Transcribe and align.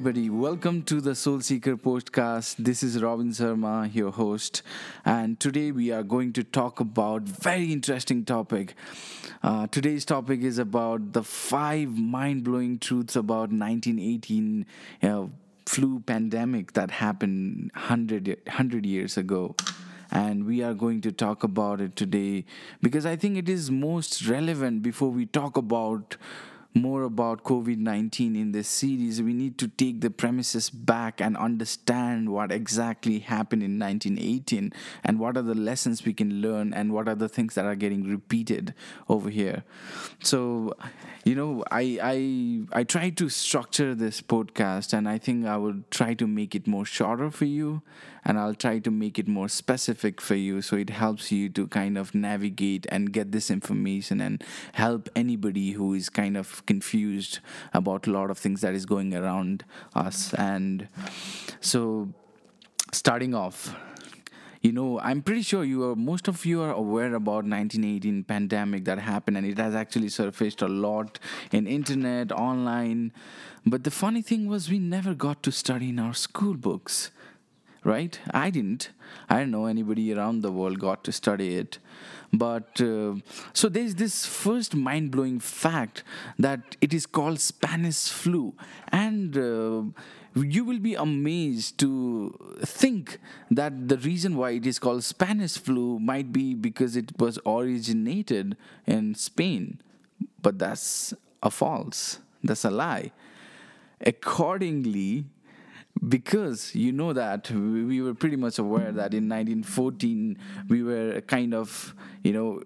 everybody. 0.00 0.30
Welcome 0.30 0.82
to 0.84 0.98
the 1.02 1.14
Soul 1.14 1.42
Seeker 1.42 1.76
podcast. 1.76 2.56
This 2.58 2.82
is 2.82 3.02
Robin 3.02 3.32
Sharma, 3.32 3.94
your 3.94 4.10
host, 4.10 4.62
and 5.04 5.38
today 5.38 5.72
we 5.72 5.92
are 5.92 6.02
going 6.02 6.32
to 6.32 6.42
talk 6.42 6.80
about 6.80 7.24
very 7.24 7.70
interesting 7.70 8.24
topic. 8.24 8.76
Uh, 9.42 9.66
today's 9.66 10.06
topic 10.06 10.40
is 10.40 10.56
about 10.56 11.12
the 11.12 11.22
five 11.22 11.98
mind-blowing 11.98 12.78
truths 12.78 13.14
about 13.14 13.50
1918 13.52 14.64
uh, 15.02 15.26
flu 15.66 16.00
pandemic 16.00 16.72
that 16.72 16.92
happened 16.92 17.70
100, 17.74 18.38
100 18.46 18.86
years 18.86 19.18
ago 19.18 19.54
and 20.10 20.46
we 20.46 20.62
are 20.62 20.72
going 20.72 21.02
to 21.02 21.12
talk 21.12 21.44
about 21.44 21.78
it 21.78 21.94
today 21.94 22.46
because 22.80 23.04
I 23.04 23.16
think 23.16 23.36
it 23.36 23.50
is 23.50 23.70
most 23.70 24.26
relevant 24.26 24.82
before 24.82 25.10
we 25.10 25.26
talk 25.26 25.58
about 25.58 26.16
more 26.74 27.02
about 27.02 27.42
COVID 27.42 27.78
19 27.78 28.36
in 28.36 28.52
this 28.52 28.68
series, 28.68 29.20
we 29.20 29.32
need 29.32 29.58
to 29.58 29.68
take 29.68 30.00
the 30.00 30.10
premises 30.10 30.70
back 30.70 31.20
and 31.20 31.36
understand 31.36 32.30
what 32.30 32.52
exactly 32.52 33.18
happened 33.18 33.62
in 33.62 33.78
1918 33.78 34.72
and 35.02 35.18
what 35.18 35.36
are 35.36 35.42
the 35.42 35.54
lessons 35.54 36.04
we 36.04 36.12
can 36.12 36.40
learn 36.40 36.72
and 36.72 36.92
what 36.92 37.08
are 37.08 37.14
the 37.14 37.28
things 37.28 37.54
that 37.54 37.64
are 37.64 37.74
getting 37.74 38.08
repeated 38.08 38.74
over 39.08 39.30
here. 39.30 39.64
So, 40.22 40.74
you 41.24 41.34
know, 41.34 41.64
I, 41.70 41.98
I, 42.02 42.80
I 42.80 42.84
try 42.84 43.10
to 43.10 43.28
structure 43.28 43.94
this 43.94 44.20
podcast 44.20 44.92
and 44.92 45.08
I 45.08 45.18
think 45.18 45.46
I 45.46 45.56
will 45.56 45.82
try 45.90 46.14
to 46.14 46.26
make 46.26 46.54
it 46.54 46.66
more 46.66 46.84
shorter 46.84 47.30
for 47.30 47.46
you 47.46 47.82
and 48.24 48.38
I'll 48.38 48.54
try 48.54 48.78
to 48.78 48.90
make 48.90 49.18
it 49.18 49.28
more 49.28 49.48
specific 49.48 50.20
for 50.20 50.34
you 50.34 50.62
so 50.62 50.76
it 50.76 50.90
helps 50.90 51.32
you 51.32 51.48
to 51.50 51.66
kind 51.66 51.96
of 51.96 52.14
navigate 52.14 52.86
and 52.90 53.12
get 53.12 53.32
this 53.32 53.50
information 53.50 54.20
and 54.20 54.42
help 54.72 55.08
anybody 55.16 55.72
who 55.72 55.94
is 55.94 56.08
kind 56.08 56.36
of 56.36 56.59
confused 56.66 57.40
about 57.72 58.06
a 58.06 58.10
lot 58.10 58.30
of 58.30 58.38
things 58.38 58.60
that 58.60 58.74
is 58.74 58.86
going 58.86 59.14
around 59.14 59.64
us. 59.94 60.34
And 60.34 60.88
so 61.60 62.08
starting 62.92 63.34
off 63.34 63.76
you 64.62 64.72
know 64.72 65.00
i'm 65.00 65.22
pretty 65.22 65.42
sure 65.42 65.64
you 65.64 65.82
are 65.84 65.96
most 65.96 66.28
of 66.28 66.44
you 66.44 66.60
are 66.60 66.72
aware 66.72 67.14
about 67.14 67.44
1918 67.44 68.24
pandemic 68.24 68.84
that 68.84 68.98
happened 68.98 69.36
and 69.36 69.46
it 69.46 69.56
has 69.56 69.74
actually 69.74 70.08
surfaced 70.08 70.60
a 70.60 70.68
lot 70.68 71.18
in 71.52 71.66
internet 71.66 72.32
online. 72.32 73.12
But 73.64 73.84
the 73.84 73.90
funny 73.90 74.22
thing 74.22 74.48
was 74.48 74.70
we 74.70 74.78
never 74.78 75.14
got 75.14 75.42
to 75.44 75.52
study 75.52 75.90
in 75.90 75.98
our 75.98 76.14
school 76.14 76.54
books 76.54 77.10
right? 77.84 78.18
I 78.32 78.50
didn't. 78.50 78.90
I 79.28 79.38
don't 79.38 79.50
know 79.50 79.66
anybody 79.66 80.12
around 80.12 80.42
the 80.42 80.52
world 80.52 80.78
got 80.78 81.04
to 81.04 81.12
study 81.12 81.56
it. 81.56 81.78
But 82.32 82.80
uh, 82.80 83.14
so 83.52 83.68
there's 83.68 83.96
this 83.96 84.24
first 84.24 84.74
mind 84.74 85.10
blowing 85.10 85.40
fact 85.40 86.04
that 86.38 86.76
it 86.80 86.94
is 86.94 87.06
called 87.06 87.40
Spanish 87.40 88.08
flu. 88.08 88.54
And 88.88 89.36
uh, 89.36 89.82
you 90.34 90.64
will 90.64 90.78
be 90.78 90.94
amazed 90.94 91.78
to 91.78 92.58
think 92.60 93.18
that 93.50 93.88
the 93.88 93.98
reason 93.98 94.36
why 94.36 94.50
it 94.52 94.66
is 94.66 94.78
called 94.78 95.02
Spanish 95.02 95.58
flu 95.58 95.98
might 95.98 96.32
be 96.32 96.54
because 96.54 96.96
it 96.96 97.18
was 97.18 97.38
originated 97.44 98.56
in 98.86 99.14
Spain. 99.14 99.80
But 100.40 100.58
that's 100.58 101.12
a 101.42 101.50
false, 101.50 102.20
that's 102.44 102.64
a 102.64 102.70
lie. 102.70 103.10
Accordingly, 104.00 105.24
because 106.08 106.74
you 106.74 106.92
know 106.92 107.12
that 107.12 107.50
we 107.50 108.00
were 108.00 108.14
pretty 108.14 108.36
much 108.36 108.58
aware 108.58 108.92
that 108.92 109.12
in 109.12 109.28
1914 109.28 110.38
we 110.68 110.82
were 110.82 111.20
kind 111.22 111.52
of 111.54 111.94
you 112.24 112.32
know 112.32 112.62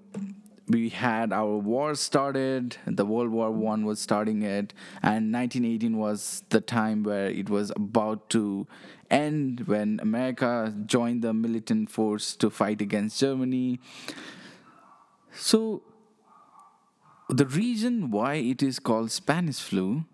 we 0.69 0.89
had 0.89 1.33
our 1.33 1.59
war 1.59 1.95
started 1.95 2.77
the 2.87 3.05
world 3.05 3.31
war 3.31 3.51
one 3.51 3.85
was 3.85 4.01
starting 4.01 4.43
it 4.43 4.73
and 5.03 5.33
1918 5.33 5.97
was 5.97 6.45
the 6.51 6.61
time 6.61 7.03
where 7.03 7.27
it 7.27 7.51
was 7.51 7.73
about 7.77 8.31
to 8.31 8.67
end 9.11 9.61
when 9.67 9.99
america 10.01 10.73
joined 10.87 11.23
the 11.23 11.35
militant 11.35 11.91
force 11.91 12.37
to 12.37 12.51
fight 12.51 12.81
against 12.81 13.21
germany. 13.21 13.81
So 15.37 15.83
the 17.29 17.47
reason 17.47 18.13
why 18.13 18.35
it 18.35 18.63
is 18.63 18.79
called 18.79 19.11
spanish 19.11 19.59
flu 19.59 20.05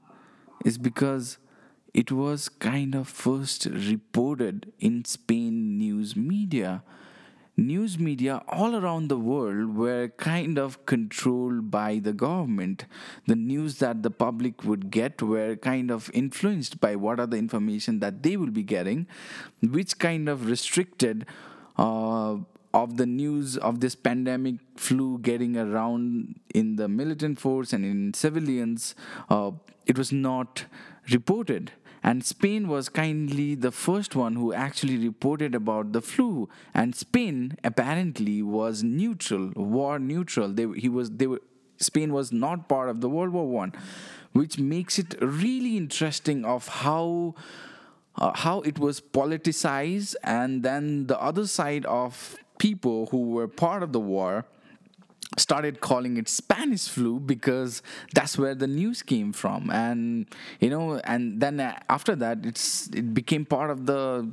is 0.65 0.79
because 0.79 1.39
it 1.93 2.13
was 2.13 2.49
kind 2.49 2.95
of 2.95 3.09
first 3.09 3.67
reported 3.67 4.73
in 4.79 5.05
Spain 5.05 5.79
news 5.79 6.15
media. 6.15 6.83
News 7.57 7.99
media 7.99 8.43
all 8.49 8.75
around 8.77 9.09
the 9.09 9.19
world 9.19 9.77
were 9.77 10.09
kind 10.17 10.59
of 10.59 10.87
controlled 10.87 11.71
by 11.71 11.99
the 11.99 12.13
government. 12.13 12.87
The 13.27 13.35
news 13.37 13.79
that 13.81 14.03
the 14.03 14.11
public 14.11 14.65
would 14.65 14.91
get 14.91 15.21
were 15.21 15.57
kind 15.57 15.91
of 15.91 16.11
influenced 16.15 16.81
by 16.81 16.97
what 16.97 17.21
are 17.21 17.27
the 17.27 17.37
information 17.37 18.01
that 18.01 18.23
they 18.23 18.37
will 18.37 18.51
be 18.51 18.63
getting, 18.63 19.07
which 19.61 19.99
kind 19.99 20.29
of 20.29 20.47
restricted 20.47 21.27
uh, 21.77 22.37
of 22.73 22.97
the 22.97 23.07
news 23.07 23.57
of 23.57 23.81
this 23.81 23.95
pandemic 23.95 24.55
flu 24.77 25.19
getting 25.19 25.57
around 25.57 26.39
in 26.55 26.77
the 26.77 26.89
militant 26.89 27.39
force 27.41 27.73
and 27.73 27.85
in 27.85 28.15
civilians. 28.15 28.95
Uh, 29.29 29.51
it 29.87 29.99
was 29.99 30.13
not 30.13 30.65
reported 31.11 31.73
and 32.03 32.25
Spain 32.25 32.69
was 32.69 32.89
kindly 32.89 33.55
the 33.55 33.71
first 33.71 34.17
one 34.17 34.37
who 34.37 34.53
actually 34.53 34.97
reported 34.97 35.55
about 35.55 35.93
the 35.93 36.01
flu. 36.01 36.49
And 36.73 36.95
Spain 36.95 37.59
apparently 37.63 38.43
was 38.43 38.83
neutral, 38.83 39.53
war 39.55 39.99
neutral. 39.99 40.49
They, 40.49 40.67
he 40.77 40.89
was, 40.89 41.11
they 41.11 41.27
were, 41.27 41.43
Spain 41.77 42.13
was 42.13 42.33
not 42.33 42.69
part 42.69 42.89
of 42.89 43.01
the 43.01 43.09
World 43.09 43.33
War 43.33 43.47
One, 43.47 43.73
which 44.33 44.59
makes 44.59 44.99
it 44.99 45.15
really 45.21 45.77
interesting 45.77 46.45
of 46.45 46.69
how. 46.69 47.35
Uh, 48.17 48.33
how 48.35 48.61
it 48.63 48.77
was 48.77 49.01
politicized, 49.01 50.17
and 50.25 50.65
then 50.65 51.07
the 51.07 51.19
other 51.23 51.47
side 51.47 51.87
of 51.87 52.37
people 52.59 53.07
who 53.07 53.31
were 53.31 53.47
part 53.47 53.85
of 53.85 53.93
the 53.93 54.01
war 54.01 54.45
started 55.39 55.81
calling 55.81 56.17
it 56.17 56.29
Spanish 56.29 56.89
flu 56.89 57.21
because 57.21 57.83
that's 58.15 58.37
where 58.37 58.55
the 58.55 58.67
news 58.67 59.03
came 59.03 59.33
from, 59.33 59.71
and 59.71 60.27
you 60.61 60.71
know, 60.71 61.01
and 61.05 61.41
then 61.41 61.61
after 61.89 62.17
that, 62.17 62.45
it's 62.45 62.89
it 62.89 63.15
became 63.15 63.45
part 63.45 63.71
of 63.71 63.87
the 63.87 64.29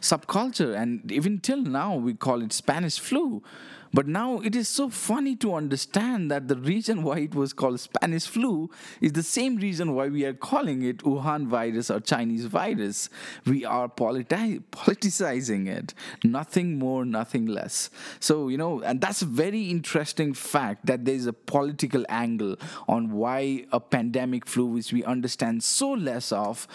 subculture, 0.00 0.76
and 0.76 1.10
even 1.10 1.40
till 1.40 1.62
now, 1.62 1.96
we 1.96 2.14
call 2.14 2.42
it 2.42 2.52
Spanish 2.52 2.98
flu 2.98 3.42
but 3.92 4.06
now 4.06 4.40
it 4.40 4.56
is 4.56 4.68
so 4.68 4.88
funny 4.88 5.36
to 5.36 5.54
understand 5.54 6.30
that 6.30 6.48
the 6.48 6.56
reason 6.56 7.02
why 7.02 7.18
it 7.18 7.34
was 7.34 7.52
called 7.52 7.78
Spanish 7.78 8.26
flu 8.26 8.70
is 9.00 9.12
the 9.12 9.22
same 9.22 9.56
reason 9.56 9.94
why 9.94 10.08
we 10.08 10.24
are 10.24 10.32
calling 10.32 10.82
it 10.82 10.98
Wuhan 10.98 11.46
virus 11.46 11.90
or 11.90 12.00
Chinese 12.00 12.46
virus. 12.46 13.10
We 13.44 13.64
are 13.64 13.88
politi- 13.88 14.62
politicizing 14.72 15.68
it. 15.68 15.92
Nothing 16.24 16.78
more, 16.78 17.04
nothing 17.04 17.46
less. 17.46 17.90
So, 18.18 18.48
you 18.48 18.56
know, 18.56 18.80
and 18.82 19.00
that's 19.00 19.22
a 19.22 19.26
very 19.26 19.64
interesting 19.64 20.32
fact 20.32 20.86
that 20.86 21.04
there's 21.04 21.26
a 21.26 21.32
political 21.32 22.04
angle 22.08 22.56
on 22.88 23.12
why 23.12 23.66
a 23.72 23.80
pandemic 23.80 24.46
flu, 24.46 24.66
which 24.66 24.92
we 24.92 25.04
understand 25.04 25.62
so 25.62 25.90
less 25.90 26.32
of, 26.32 26.66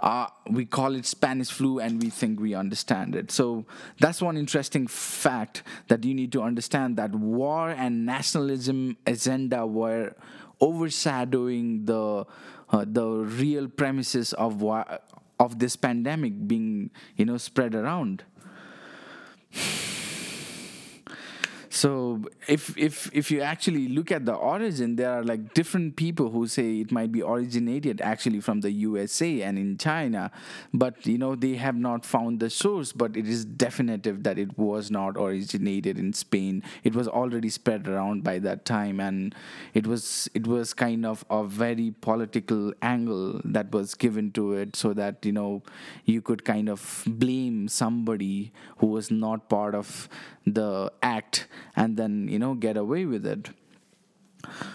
uh, 0.00 0.26
we 0.48 0.64
call 0.64 0.94
it 0.94 1.04
Spanish 1.04 1.50
flu 1.50 1.78
and 1.78 2.02
we 2.02 2.08
think 2.10 2.40
we 2.40 2.54
understand 2.54 3.14
it. 3.14 3.30
So 3.30 3.66
that's 3.98 4.22
one 4.22 4.36
interesting 4.36 4.86
fact 4.86 5.62
that 5.88 6.04
you 6.04 6.14
need 6.14 6.32
to 6.32 6.42
understand 6.42 6.96
that 6.96 7.14
war 7.14 7.70
and 7.70 8.06
nationalism 8.06 8.96
agenda 9.06 9.66
were 9.66 10.14
overshadowing 10.60 11.84
the 11.84 12.26
uh, 12.72 12.84
the 12.86 13.06
real 13.06 13.68
premises 13.68 14.32
of 14.34 14.62
of 15.38 15.58
this 15.58 15.76
pandemic 15.76 16.46
being 16.48 16.90
you 17.16 17.26
know 17.26 17.36
spread 17.36 17.74
around. 17.74 18.24
So 21.72 22.22
if 22.48 22.76
if 22.76 23.08
if 23.14 23.30
you 23.30 23.42
actually 23.42 23.86
look 23.86 24.10
at 24.10 24.26
the 24.26 24.34
origin, 24.34 24.96
there 24.96 25.12
are 25.12 25.22
like 25.22 25.54
different 25.54 25.94
people 25.94 26.28
who 26.30 26.48
say 26.48 26.80
it 26.80 26.90
might 26.90 27.12
be 27.12 27.22
originated 27.22 28.00
actually 28.00 28.40
from 28.40 28.60
the 28.60 28.72
USA 28.72 29.42
and 29.42 29.56
in 29.56 29.78
China, 29.78 30.32
but 30.74 31.06
you 31.06 31.16
know 31.16 31.36
they 31.36 31.54
have 31.54 31.76
not 31.76 32.04
found 32.04 32.40
the 32.40 32.50
source. 32.50 32.92
But 32.92 33.16
it 33.16 33.28
is 33.28 33.44
definitive 33.44 34.24
that 34.24 34.36
it 34.36 34.58
was 34.58 34.90
not 34.90 35.16
originated 35.16 35.96
in 35.96 36.12
Spain. 36.12 36.64
It 36.82 36.96
was 36.96 37.06
already 37.06 37.50
spread 37.50 37.86
around 37.86 38.24
by 38.24 38.40
that 38.40 38.64
time, 38.64 38.98
and 38.98 39.32
it 39.72 39.86
was 39.86 40.28
it 40.34 40.48
was 40.48 40.74
kind 40.74 41.06
of 41.06 41.24
a 41.30 41.44
very 41.44 41.94
political 42.00 42.72
angle 42.82 43.40
that 43.44 43.70
was 43.70 43.94
given 43.94 44.32
to 44.32 44.54
it, 44.54 44.74
so 44.74 44.92
that 44.94 45.24
you 45.24 45.30
know 45.30 45.62
you 46.04 46.20
could 46.20 46.44
kind 46.44 46.68
of 46.68 47.04
blame 47.06 47.68
somebody 47.68 48.52
who 48.78 48.88
was 48.88 49.08
not 49.12 49.48
part 49.48 49.76
of 49.76 50.08
the 50.46 50.90
act 51.02 51.46
and 51.76 51.96
then 51.96 52.28
you 52.28 52.38
know 52.38 52.54
get 52.54 52.76
away 52.76 53.04
with 53.04 53.26
it. 53.26 53.50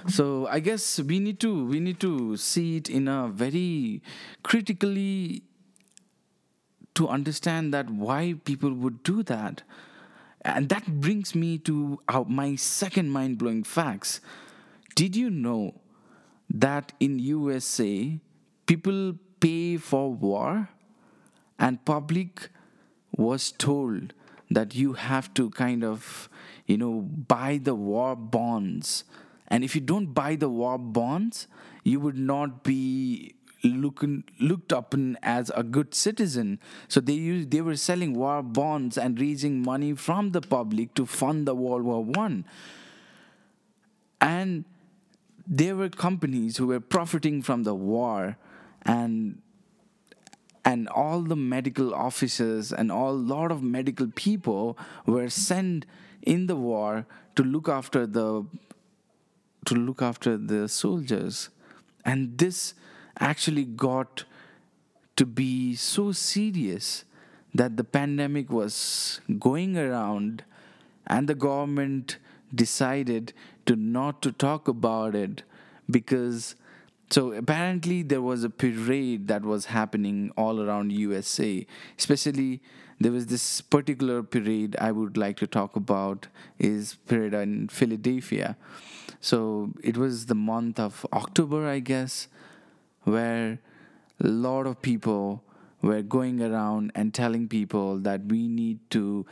So 0.07 0.47
i 0.47 0.59
guess 0.59 0.99
we 0.99 1.19
need 1.19 1.39
to 1.39 1.65
we 1.65 1.79
need 1.79 1.99
to 1.99 2.37
see 2.37 2.77
it 2.77 2.89
in 2.89 3.07
a 3.07 3.27
very 3.27 4.01
critically 4.43 5.43
to 6.93 7.07
understand 7.09 7.73
that 7.73 7.89
why 7.89 8.35
people 8.45 8.73
would 8.73 9.03
do 9.03 9.21
that. 9.23 9.63
And 10.43 10.69
that 10.69 10.85
brings 11.01 11.33
me 11.35 11.57
to 11.59 11.99
my 12.27 12.55
second 12.55 13.09
mind-blowing 13.09 13.63
facts. 13.63 14.21
Did 14.95 15.15
you 15.15 15.29
know 15.29 15.81
that 16.49 16.93
in 16.99 17.17
usa 17.19 18.19
people 18.65 19.15
pay 19.39 19.77
for 19.77 20.13
war 20.13 20.69
and 21.57 21.83
public 21.83 22.49
was 23.17 23.51
told 23.51 24.13
that 24.49 24.75
you 24.75 24.93
have 24.93 25.33
to 25.33 25.49
kind 25.51 25.83
of 25.83 26.29
you 26.65 26.77
know 26.77 27.01
buy 27.01 27.59
the 27.61 27.75
war 27.75 28.15
bonds. 28.15 29.03
And 29.47 29.63
if 29.63 29.75
you 29.75 29.81
don't 29.81 30.07
buy 30.07 30.35
the 30.35 30.49
war 30.49 30.77
bonds 30.77 31.47
you 31.85 31.99
would 31.99 32.17
not 32.17 32.63
be 32.63 33.35
looking 33.63 34.23
looked 34.39 34.71
upon 34.71 35.17
as 35.23 35.51
a 35.55 35.63
good 35.63 35.93
citizen. 35.95 36.59
So 36.87 36.99
they 36.99 37.13
used, 37.13 37.51
they 37.51 37.61
were 37.61 37.75
selling 37.75 38.13
war 38.13 38.43
bonds 38.43 38.97
and 38.97 39.19
raising 39.19 39.61
money 39.61 39.93
from 39.93 40.31
the 40.31 40.41
public 40.41 40.93
to 40.95 41.05
fund 41.05 41.47
the 41.47 41.55
world 41.55 41.83
war 41.83 42.03
1 42.03 42.45
and 44.21 44.65
there 45.47 45.75
were 45.75 45.89
companies 45.89 46.57
who 46.57 46.67
were 46.67 46.79
profiting 46.79 47.41
from 47.41 47.63
the 47.63 47.75
war 47.75 48.37
and 48.83 49.41
and 50.65 50.89
all 50.89 51.21
the 51.21 51.35
medical 51.35 51.93
officers 51.93 52.73
and 52.73 52.91
all 52.91 53.13
lot 53.15 53.51
of 53.51 53.61
medical 53.63 54.07
people 54.15 54.77
were 55.05 55.29
sent 55.29 55.85
in 56.23 56.47
the 56.47 56.55
war 56.55 57.05
to 57.35 57.43
look 57.43 57.69
after 57.69 58.05
the 58.07 58.45
to 59.65 59.75
look 59.75 60.01
after 60.01 60.37
the 60.37 60.67
soldiers. 60.67 61.49
And 62.03 62.37
this 62.37 62.73
actually 63.19 63.63
got 63.65 64.25
to 65.15 65.25
be 65.25 65.75
so 65.75 66.11
serious 66.11 67.05
that 67.53 67.77
the 67.77 67.83
pandemic 67.83 68.49
was 68.49 69.21
going 69.39 69.77
around 69.77 70.43
and 71.07 71.27
the 71.27 71.35
government 71.35 72.17
decided 72.53 73.33
to 73.65 73.75
not 73.75 74.21
to 74.21 74.31
talk 74.31 74.67
about 74.67 75.15
it 75.15 75.43
because 75.89 76.55
so 77.09 77.33
apparently 77.33 78.01
there 78.01 78.21
was 78.21 78.43
a 78.43 78.49
parade 78.49 79.27
that 79.27 79.43
was 79.43 79.65
happening 79.65 80.31
all 80.35 80.61
around 80.61 80.91
USA 80.91 81.65
especially 81.97 82.61
there 82.99 83.11
was 83.11 83.27
this 83.27 83.61
particular 83.61 84.23
parade 84.23 84.75
I 84.79 84.91
would 84.91 85.17
like 85.17 85.37
to 85.37 85.47
talk 85.47 85.75
about 85.75 86.27
is 86.57 86.95
parade 87.07 87.33
in 87.33 87.67
Philadelphia. 87.67 88.55
So 89.19 89.73
it 89.83 89.97
was 89.97 90.27
the 90.27 90.35
month 90.35 90.79
of 90.79 91.05
October 91.11 91.67
I 91.67 91.79
guess 91.79 92.27
where 93.03 93.59
a 94.23 94.27
lot 94.27 94.65
of 94.65 94.81
people 94.81 95.43
were 95.81 96.01
going 96.01 96.41
around 96.41 96.91
and 96.95 97.13
telling 97.13 97.47
people 97.47 97.97
that 97.99 98.25
we 98.25 98.47
need 98.47 98.79
to 98.91 99.25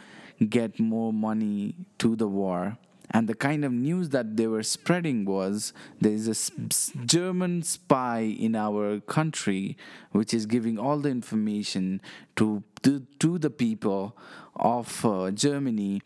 get 0.50 0.80
more 0.80 1.14
money 1.14 1.76
to 2.00 2.16
the 2.16 2.28
war 2.28 2.78
and 3.12 3.28
the 3.28 3.36
kind 3.36 3.64
of 3.66 3.72
news 3.72 4.10
that 4.10 4.38
they 4.38 4.48
were 4.48 4.64
spreading 4.64 5.26
was 5.26 5.74
there 6.00 6.12
is 6.12 6.28
a 6.28 7.06
German 7.06 7.64
spy 7.64 8.20
in 8.22 8.56
our 8.56 9.00
country 9.02 9.78
which 10.12 10.34
is 10.34 10.46
giving 10.46 10.78
all 10.80 11.00
the 11.00 11.10
information 11.10 12.02
to 12.36 12.64
to, 12.84 13.06
to 13.20 13.38
the 13.38 13.50
people 13.50 14.16
of 14.56 15.06
uh, 15.06 15.32
Germany. 15.32 16.02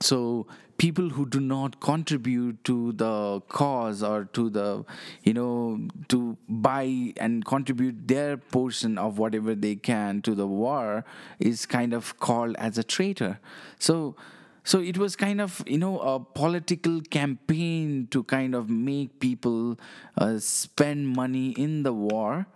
So 0.00 0.46
people 0.78 1.10
who 1.10 1.26
do 1.26 1.38
not 1.38 1.80
contribute 1.80 2.64
to 2.64 2.92
the 2.92 3.40
cause 3.48 4.02
or 4.02 4.24
to 4.24 4.48
the 4.50 4.84
you 5.22 5.32
know 5.32 5.80
to 6.08 6.36
buy 6.48 7.12
and 7.16 7.44
contribute 7.44 8.08
their 8.08 8.36
portion 8.36 8.98
of 8.98 9.18
whatever 9.18 9.54
they 9.54 9.76
can 9.76 10.20
to 10.22 10.34
the 10.34 10.46
war 10.46 11.04
is 11.38 11.66
kind 11.66 11.92
of 11.92 12.18
called 12.18 12.56
as 12.58 12.78
a 12.78 12.82
traitor. 12.84 13.38
So 13.78 14.16
so 14.64 14.78
it 14.80 14.96
was 14.96 15.16
kind 15.16 15.40
of 15.40 15.62
you 15.66 15.78
know 15.78 15.98
a 16.00 16.20
political 16.20 17.00
campaign 17.00 18.06
to 18.10 18.22
kind 18.24 18.54
of 18.54 18.70
make 18.70 19.18
people 19.20 19.78
uh, 20.18 20.38
spend 20.38 21.08
money 21.08 21.50
in 21.50 21.82
the 21.82 21.92
war 21.92 22.46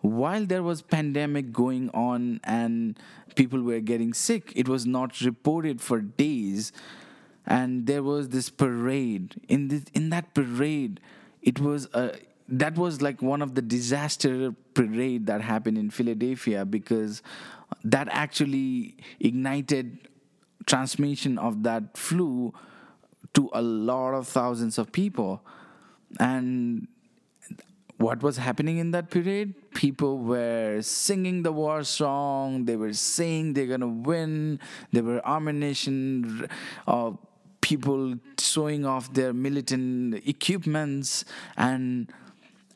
while 0.00 0.44
there 0.44 0.62
was 0.62 0.82
pandemic 0.82 1.52
going 1.52 1.90
on 1.90 2.40
and 2.44 2.98
people 3.34 3.62
were 3.62 3.80
getting 3.80 4.12
sick. 4.14 4.52
It 4.54 4.68
was 4.68 4.86
not 4.86 5.20
reported 5.20 5.80
for 5.80 6.00
days. 6.00 6.72
And 7.46 7.86
there 7.86 8.02
was 8.02 8.28
this 8.28 8.50
parade. 8.50 9.40
In 9.48 9.68
this 9.68 9.84
in 9.94 10.10
that 10.10 10.34
parade 10.34 11.00
it 11.42 11.60
was 11.60 11.86
a 11.94 12.12
that 12.48 12.76
was 12.76 13.00
like 13.02 13.22
one 13.22 13.42
of 13.42 13.54
the 13.54 13.62
disaster 13.62 14.54
parade 14.74 15.26
that 15.26 15.40
happened 15.40 15.78
in 15.78 15.90
Philadelphia 15.90 16.64
because 16.64 17.22
that 17.84 18.08
actually 18.10 18.96
ignited 19.20 20.08
transmission 20.68 21.38
of 21.38 21.62
that 21.64 21.96
flu 21.96 22.52
to 23.34 23.50
a 23.52 23.62
lot 23.62 24.14
of 24.14 24.28
thousands 24.28 24.78
of 24.78 24.92
people. 24.92 25.42
And 26.20 26.88
what 27.96 28.22
was 28.22 28.36
happening 28.36 28.78
in 28.78 28.92
that 28.92 29.10
period? 29.10 29.54
People 29.74 30.18
were 30.18 30.80
singing 30.82 31.42
the 31.42 31.52
war 31.52 31.82
song, 31.82 32.64
they 32.66 32.76
were 32.76 32.92
saying 32.92 33.54
they're 33.54 33.66
gonna 33.66 33.88
win, 33.88 34.60
they 34.92 35.00
were 35.00 35.20
ammunition, 35.26 36.48
uh, 36.86 37.12
people 37.60 38.14
showing 38.38 38.86
off 38.86 39.12
their 39.12 39.32
militant 39.32 40.14
equipments 40.26 41.24
and 41.56 42.12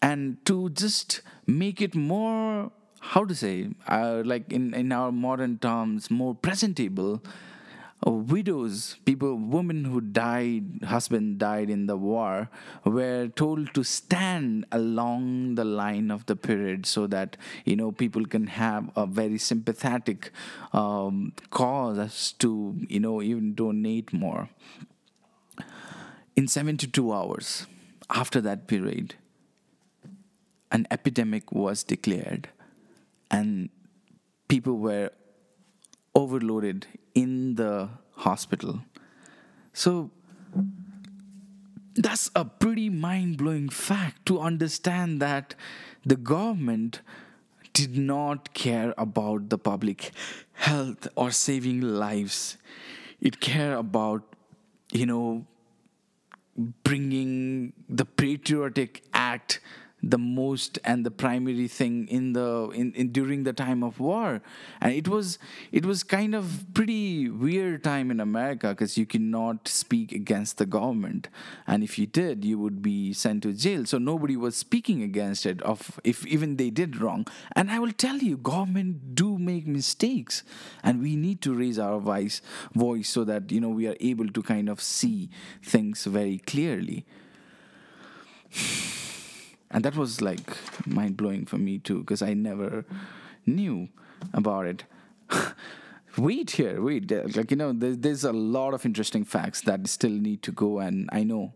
and 0.02 0.44
to 0.44 0.68
just 0.70 1.22
make 1.46 1.80
it 1.80 1.94
more 1.94 2.70
how 3.00 3.24
to 3.24 3.34
say 3.34 3.68
uh, 3.88 4.22
like 4.24 4.52
in, 4.52 4.74
in 4.74 4.92
our 4.92 5.12
modern 5.12 5.56
terms 5.58 6.10
more 6.10 6.34
presentable 6.34 7.22
widows, 8.10 8.96
people, 9.04 9.36
women 9.36 9.84
who 9.84 10.00
died, 10.00 10.82
husband 10.84 11.38
died 11.38 11.70
in 11.70 11.86
the 11.86 11.96
war, 11.96 12.50
were 12.84 13.28
told 13.28 13.72
to 13.74 13.84
stand 13.84 14.66
along 14.72 15.54
the 15.54 15.64
line 15.64 16.10
of 16.10 16.26
the 16.26 16.34
period 16.34 16.84
so 16.84 17.06
that 17.06 17.36
you 17.64 17.76
know 17.76 17.92
people 17.92 18.24
can 18.26 18.48
have 18.48 18.90
a 18.96 19.06
very 19.06 19.38
sympathetic 19.38 20.32
um, 20.72 21.32
cause 21.50 22.32
to 22.38 22.76
you 22.88 22.98
know 22.98 23.22
even 23.22 23.54
donate 23.54 24.12
more. 24.12 24.48
In 26.34 26.48
72 26.48 27.12
hours 27.12 27.66
after 28.10 28.40
that 28.40 28.66
period, 28.66 29.14
an 30.72 30.86
epidemic 30.90 31.52
was 31.52 31.84
declared, 31.84 32.48
and 33.30 33.68
people 34.48 34.78
were 34.78 35.10
overloaded 36.14 36.86
in 37.14 37.41
the 37.56 37.88
hospital. 38.16 38.80
So 39.72 40.10
that's 41.94 42.30
a 42.34 42.44
pretty 42.44 42.88
mind 42.88 43.36
blowing 43.36 43.68
fact 43.68 44.26
to 44.26 44.40
understand 44.40 45.20
that 45.20 45.54
the 46.04 46.16
government 46.16 47.00
did 47.72 47.96
not 47.96 48.52
care 48.54 48.94
about 48.98 49.48
the 49.48 49.58
public 49.58 50.12
health 50.52 51.08
or 51.16 51.30
saving 51.30 51.80
lives. 51.80 52.58
It 53.20 53.40
cared 53.40 53.78
about, 53.78 54.22
you 54.92 55.06
know, 55.06 55.46
bringing 56.84 57.72
the 57.88 58.04
patriotic 58.04 59.02
act 59.14 59.60
the 60.02 60.18
most 60.18 60.78
and 60.84 61.06
the 61.06 61.10
primary 61.10 61.68
thing 61.68 62.08
in 62.08 62.32
the 62.32 62.70
in, 62.74 62.92
in 62.94 63.12
during 63.12 63.44
the 63.44 63.52
time 63.52 63.82
of 63.82 64.00
war. 64.00 64.42
And 64.80 64.92
it 64.92 65.06
was 65.06 65.38
it 65.70 65.86
was 65.86 66.02
kind 66.02 66.34
of 66.34 66.64
pretty 66.74 67.28
weird 67.28 67.84
time 67.84 68.10
in 68.10 68.18
america 68.18 68.70
because 68.70 68.98
you 68.98 69.06
cannot 69.06 69.68
speak 69.68 70.12
against 70.12 70.58
the 70.58 70.66
government. 70.66 71.28
And 71.66 71.84
if 71.84 71.98
you 71.98 72.06
did 72.06 72.44
you 72.44 72.58
would 72.58 72.82
be 72.82 73.12
sent 73.12 73.44
to 73.44 73.52
jail. 73.52 73.86
So 73.86 73.98
nobody 73.98 74.36
was 74.36 74.56
speaking 74.56 75.02
against 75.02 75.46
it 75.46 75.62
of 75.62 76.00
if 76.02 76.26
even 76.26 76.56
they 76.56 76.70
did 76.70 77.00
wrong. 77.00 77.26
And 77.54 77.70
i 77.70 77.78
will 77.78 77.92
tell 77.92 78.16
you 78.16 78.36
government 78.36 79.14
do 79.14 79.38
make 79.38 79.66
mistakes. 79.66 80.42
And 80.82 81.00
we 81.00 81.14
need 81.16 81.40
to 81.42 81.54
raise 81.54 81.78
our 81.78 82.00
voice 82.00 82.42
voice 82.74 83.08
so 83.08 83.24
that 83.24 83.52
you 83.52 83.60
know 83.60 83.68
we 83.68 83.86
are 83.86 83.96
able 84.00 84.28
to 84.28 84.42
kind 84.42 84.68
of 84.68 84.80
see 84.80 85.30
things 85.62 86.04
very 86.04 86.38
clearly 86.38 87.06
and 89.72 89.84
that 89.84 89.96
was 89.96 90.20
like 90.20 90.56
mind 90.86 91.16
blowing 91.16 91.46
for 91.46 91.58
me 91.58 91.78
too 91.78 92.00
because 92.00 92.22
I 92.22 92.34
never 92.34 92.84
knew 93.46 93.88
about 94.32 94.66
it. 94.66 94.84
wait 96.16 96.52
here, 96.52 96.80
wait. 96.82 97.10
Uh, 97.10 97.22
like 97.34 97.50
you 97.50 97.56
know, 97.56 97.72
there's, 97.72 97.98
there's 97.98 98.24
a 98.24 98.32
lot 98.32 98.74
of 98.74 98.84
interesting 98.84 99.24
facts 99.24 99.62
that 99.62 99.86
still 99.88 100.10
need 100.10 100.42
to 100.42 100.52
go, 100.52 100.78
and 100.78 101.08
I 101.12 101.24
know, 101.24 101.52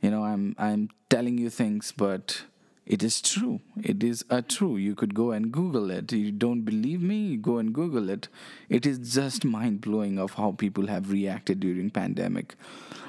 you 0.00 0.10
know, 0.10 0.24
I'm 0.24 0.54
I'm 0.58 0.90
telling 1.08 1.38
you 1.38 1.50
things, 1.50 1.92
but 1.96 2.42
it 2.86 3.02
is 3.02 3.20
true. 3.20 3.60
It 3.82 4.02
is 4.02 4.24
a 4.30 4.40
true. 4.40 4.78
You 4.78 4.94
could 4.94 5.14
go 5.14 5.32
and 5.32 5.52
Google 5.52 5.90
it. 5.90 6.10
You 6.10 6.32
don't 6.32 6.62
believe 6.62 7.02
me? 7.02 7.36
Go 7.36 7.58
and 7.58 7.74
Google 7.74 8.08
it. 8.08 8.28
It 8.70 8.86
is 8.86 9.12
just 9.14 9.44
mind 9.44 9.82
blowing 9.82 10.18
of 10.18 10.34
how 10.34 10.52
people 10.52 10.86
have 10.86 11.10
reacted 11.10 11.60
during 11.60 11.90
pandemic. 11.90 12.56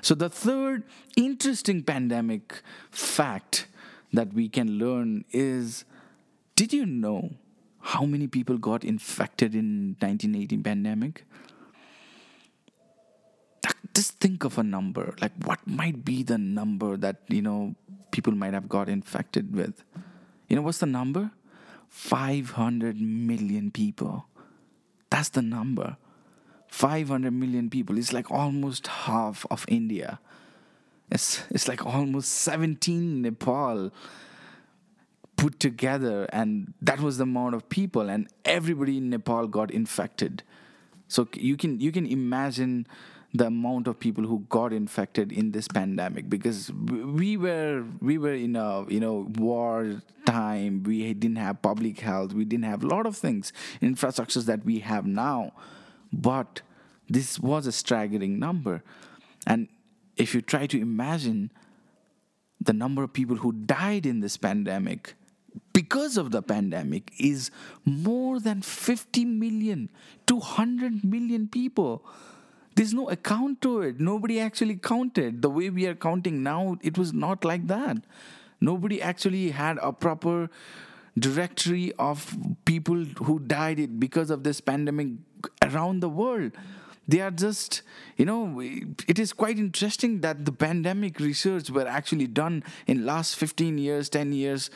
So 0.02 0.16
the 0.16 0.30
third 0.30 0.84
interesting 1.16 1.82
pandemic 1.84 2.62
fact 2.92 3.68
that 4.14 4.34
we 4.34 4.50
can 4.50 4.78
learn 4.78 5.26
is 5.32 5.86
did 6.56 6.74
you 6.74 6.86
know 6.86 7.32
how 7.80 8.06
many 8.06 8.28
people 8.28 8.58
got 8.58 8.84
infected 8.84 9.56
in 9.56 9.96
1918 10.00 10.64
pandemic 10.64 11.26
just 13.94 14.20
think 14.20 14.44
of 14.44 14.58
a 14.58 14.64
number 14.64 15.16
like 15.22 15.32
what 15.44 15.60
might 15.66 16.04
be 16.04 16.24
the 16.24 16.38
number 16.38 16.98
that 16.98 17.18
you 17.28 17.42
know 17.42 17.76
people 18.12 18.34
might 18.34 18.54
have 18.54 18.68
got 18.68 18.90
infected 18.90 19.56
with 19.56 19.84
you 20.48 20.56
know 20.56 20.62
what's 20.62 20.80
the 20.80 20.86
number 20.86 21.32
500 21.90 23.02
million 23.02 23.72
people. 23.72 24.28
That's 25.10 25.30
the 25.30 25.42
number. 25.42 25.98
500 26.68 27.34
million 27.34 27.70
people. 27.70 27.98
is 27.98 28.14
like 28.14 28.32
almost 28.32 28.88
half 28.88 29.46
of 29.50 29.66
India. 29.68 30.20
It's, 31.12 31.44
it's 31.50 31.68
like 31.68 31.86
almost 31.86 32.30
17 32.30 33.22
Nepal 33.22 33.92
put 35.36 35.60
together, 35.60 36.28
and 36.34 36.74
that 36.82 37.00
was 37.00 37.18
the 37.18 37.24
amount 37.24 37.56
of 37.56 37.70
people, 37.70 38.10
and 38.10 38.28
everybody 38.46 38.98
in 38.98 39.10
Nepal 39.10 39.48
got 39.48 39.72
infected. 39.72 40.44
So 41.08 41.28
you 41.34 41.58
can 41.58 41.80
you 41.80 41.92
can 41.92 42.06
imagine 42.06 42.86
the 43.34 43.48
amount 43.48 43.88
of 43.88 44.00
people 44.00 44.26
who 44.26 44.46
got 44.50 44.74
infected 44.74 45.32
in 45.32 45.52
this 45.52 45.68
pandemic 45.68 46.30
because 46.30 46.72
we 46.72 47.38
were 47.38 47.84
we 48.02 48.18
were 48.18 48.34
in 48.34 48.56
a 48.56 48.86
you 48.90 49.00
know 49.00 49.28
war 49.38 50.02
time. 50.26 50.84
We 50.84 51.14
didn't 51.14 51.38
have 51.38 51.62
public 51.62 52.00
health. 52.00 52.34
We 52.34 52.46
didn't 52.46 52.66
have 52.66 52.84
a 52.84 52.88
lot 52.88 53.06
of 53.06 53.18
things 53.18 53.54
infrastructures 53.82 54.46
that 54.46 54.66
we 54.66 54.80
have 54.80 55.06
now. 55.06 55.54
But 56.12 56.62
this 57.08 57.40
was 57.40 57.66
a 57.66 57.72
staggering 57.72 58.40
number. 58.40 58.84
And 59.48 59.68
if 60.20 60.36
you 60.36 60.42
try 60.42 60.68
to 60.68 60.80
imagine 60.80 61.52
the 62.62 62.74
number 62.74 63.04
of 63.04 63.14
people 63.14 63.38
who 63.38 63.52
died 63.52 64.06
in 64.06 64.20
this 64.20 64.38
pandemic 64.38 65.16
because 65.74 66.18
of 66.18 66.30
the 66.32 66.42
pandemic 66.42 67.12
is 67.20 67.50
more 67.86 68.40
than 68.40 68.62
50 68.62 69.26
million 69.26 69.90
200 70.28 71.04
million 71.04 71.48
people 71.48 72.04
there's 72.80 72.94
no 72.94 73.10
account 73.10 73.62
to 73.64 73.82
it. 73.82 74.00
Nobody 74.00 74.40
actually 74.40 74.78
counted. 74.78 75.42
The 75.42 75.50
way 75.50 75.70
we 75.70 75.86
are 75.88 75.96
counting 75.96 76.44
now, 76.44 76.78
it 76.82 76.98
was 76.98 77.12
not 77.12 77.44
like 77.44 77.68
that. 77.68 77.98
Nobody 78.62 79.02
actually 79.02 79.52
had 79.52 79.78
a 79.82 79.92
proper 79.92 80.50
directory 81.18 81.92
of 82.00 82.38
people 82.64 83.04
who 83.24 83.40
died 83.40 84.00
because 84.00 84.30
of 84.30 84.46
this 84.46 84.62
pandemic 84.62 85.10
around 85.62 86.00
the 86.00 86.08
world. 86.08 86.54
They 87.10 87.22
are 87.22 87.32
just, 87.32 87.82
you 88.18 88.26
know, 88.26 88.60
it 88.60 89.18
is 89.18 89.34
quite 89.34 89.58
interesting 89.58 90.22
that 90.22 90.46
the 90.46 90.52
pandemic 90.52 91.20
research 91.20 91.70
were 91.72 91.88
actually 91.88 92.28
done 92.28 92.64
in 92.86 93.06
last 93.06 93.36
15 93.36 93.78
years, 93.80 94.10
10 94.10 94.32
years 94.32 94.70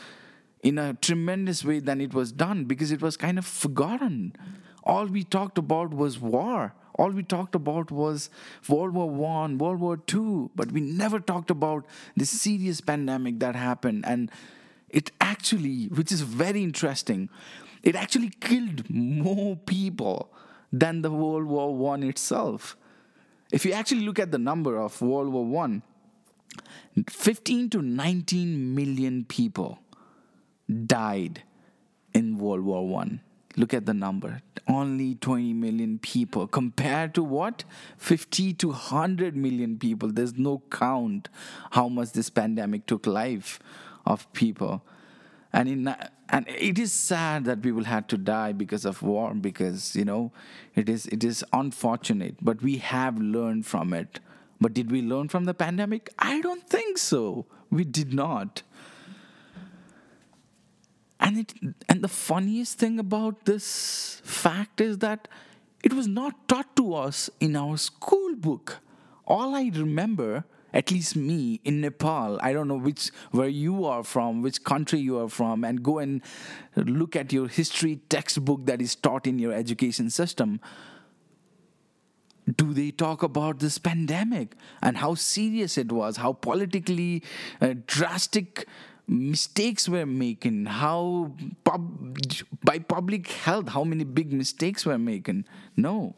in 0.64 0.78
a 0.78 0.96
tremendous 0.96 1.64
way 1.64 1.80
than 1.80 2.02
it 2.02 2.14
was 2.14 2.32
done 2.32 2.66
because 2.66 2.92
it 2.92 3.02
was 3.02 3.18
kind 3.18 3.38
of 3.38 3.46
forgotten. 3.46 4.36
All 4.84 5.06
we 5.06 5.24
talked 5.24 5.58
about 5.58 5.94
was 5.94 6.20
war 6.20 6.74
all 6.96 7.10
we 7.10 7.24
talked 7.24 7.56
about 7.56 7.92
was 7.92 8.30
World 8.68 8.94
War 8.94 9.10
One, 9.10 9.58
World 9.58 9.80
War 9.80 9.98
Two, 9.98 10.52
but 10.56 10.72
we 10.72 10.82
never 10.82 11.20
talked 11.20 11.50
about 11.50 11.86
the 12.16 12.26
serious 12.26 12.82
pandemic 12.82 13.40
that 13.40 13.56
happened. 13.56 14.06
And 14.06 14.30
it 14.90 15.12
actually, 15.20 15.86
which 15.88 16.12
is 16.12 16.22
very 16.22 16.62
interesting, 16.62 17.30
it 17.82 17.96
actually 17.96 18.30
killed 18.40 18.90
more 18.90 19.56
people 19.56 20.32
than 20.74 21.04
the 21.04 21.12
World 21.12 21.46
War 21.46 21.74
One 21.74 22.02
itself. 22.02 22.76
If 23.52 23.64
you 23.64 23.74
actually 23.74 24.02
look 24.02 24.18
at 24.18 24.32
the 24.32 24.40
number 24.40 24.80
of 24.80 25.00
World 25.02 25.32
War 25.32 25.46
One, 25.46 25.84
15 27.08 27.70
to 27.70 27.82
19 27.82 28.76
million 28.76 29.24
people 29.26 29.80
died 30.86 31.44
in 32.14 32.38
World 32.40 32.62
War 32.62 32.88
One. 32.88 33.22
Look 33.56 33.72
at 33.76 33.86
the 33.86 33.94
number. 33.94 34.42
Only 34.68 35.14
20 35.14 35.54
million 35.54 36.00
people 36.00 36.48
compared 36.48 37.14
to 37.14 37.24
what? 37.24 37.64
50 37.98 38.54
to 38.54 38.70
100 38.70 39.36
million 39.36 39.78
people. 39.78 40.12
There's 40.12 40.38
no 40.38 40.64
count 40.72 41.30
how 41.72 41.88
much 41.88 42.14
this 42.14 42.32
pandemic 42.32 42.88
took 42.88 43.06
life 43.06 43.60
of 44.08 44.32
people. 44.34 44.84
And 45.54 45.70
in 45.70 45.96
and 46.30 46.48
it 46.48 46.80
is 46.80 46.92
sad 46.92 47.46
that 47.46 47.62
people 47.62 47.84
had 47.84 48.10
to 48.10 48.18
die 48.18 48.54
because 48.54 48.86
of 48.86 49.04
war 49.04 49.34
because 49.36 49.96
you 49.96 50.04
know 50.04 50.32
it 50.74 50.90
is 50.90 51.06
it 51.08 51.24
is 51.24 51.46
unfortunate 51.54 52.38
but 52.42 52.64
we 52.64 52.78
have 52.78 53.20
learned 53.20 53.66
from 53.66 53.94
it. 53.94 54.20
But 54.60 54.74
did 54.74 54.92
we 54.92 55.02
learn 55.02 55.28
from 55.30 55.46
the 55.46 55.54
pandemic? 55.54 56.10
I 56.18 56.42
don't 56.42 56.68
think 56.68 56.98
so. 56.98 57.46
We 57.70 57.84
did 57.84 58.14
not. 58.14 58.64
And 61.20 61.38
it 61.38 61.54
and 61.88 62.02
the 62.02 62.08
funniest 62.08 62.80
thing 62.80 63.00
about 63.00 63.46
this 63.46 64.22
fact 64.24 64.82
is 64.82 64.98
that 65.00 65.28
it 65.84 65.94
was 65.94 66.08
not 66.08 66.48
taught 66.48 66.76
to 66.78 66.96
us 66.96 67.30
in 67.40 67.56
our 67.56 67.78
school 67.78 68.36
book. 68.36 68.78
All 69.28 69.54
I 69.54 69.70
remember, 69.74 70.46
at 70.74 70.90
least 70.92 71.16
me 71.16 71.60
in 71.64 71.82
Nepal, 71.82 72.40
I 72.42 72.52
don't 72.52 72.68
know 72.68 72.78
which 72.78 73.12
where 73.32 73.48
you 73.48 73.86
are 73.86 74.04
from, 74.04 74.42
which 74.42 74.64
country 74.64 75.00
you 75.00 75.20
are 75.20 75.30
from, 75.30 75.64
and 75.64 75.84
go 75.84 76.00
and 76.00 76.22
look 76.76 77.16
at 77.16 77.32
your 77.32 77.48
history 77.48 78.02
textbook 78.10 78.66
that 78.66 78.82
is 78.82 78.96
taught 78.96 79.28
in 79.28 79.38
your 79.38 79.54
education 79.54 80.10
system. 80.10 80.60
Do 82.58 82.74
they 82.74 82.92
talk 82.92 83.24
about 83.24 83.60
this 83.60 83.78
pandemic 83.78 84.56
and 84.82 84.98
how 84.98 85.14
serious 85.14 85.78
it 85.78 85.92
was, 85.92 86.18
how 86.18 86.34
politically 86.34 87.24
uh, 87.62 87.76
drastic 87.88 88.68
mistakes 89.06 89.88
were 89.90 90.06
making 90.06 90.66
how 90.66 91.34
pub, 91.66 92.18
by 92.64 92.80
public 92.80 93.28
health 93.28 93.68
how 93.68 93.84
many 93.84 94.06
big 94.06 94.34
mistakes 94.34 94.86
were 94.86 94.98
making? 94.98 95.46
No 95.78 96.16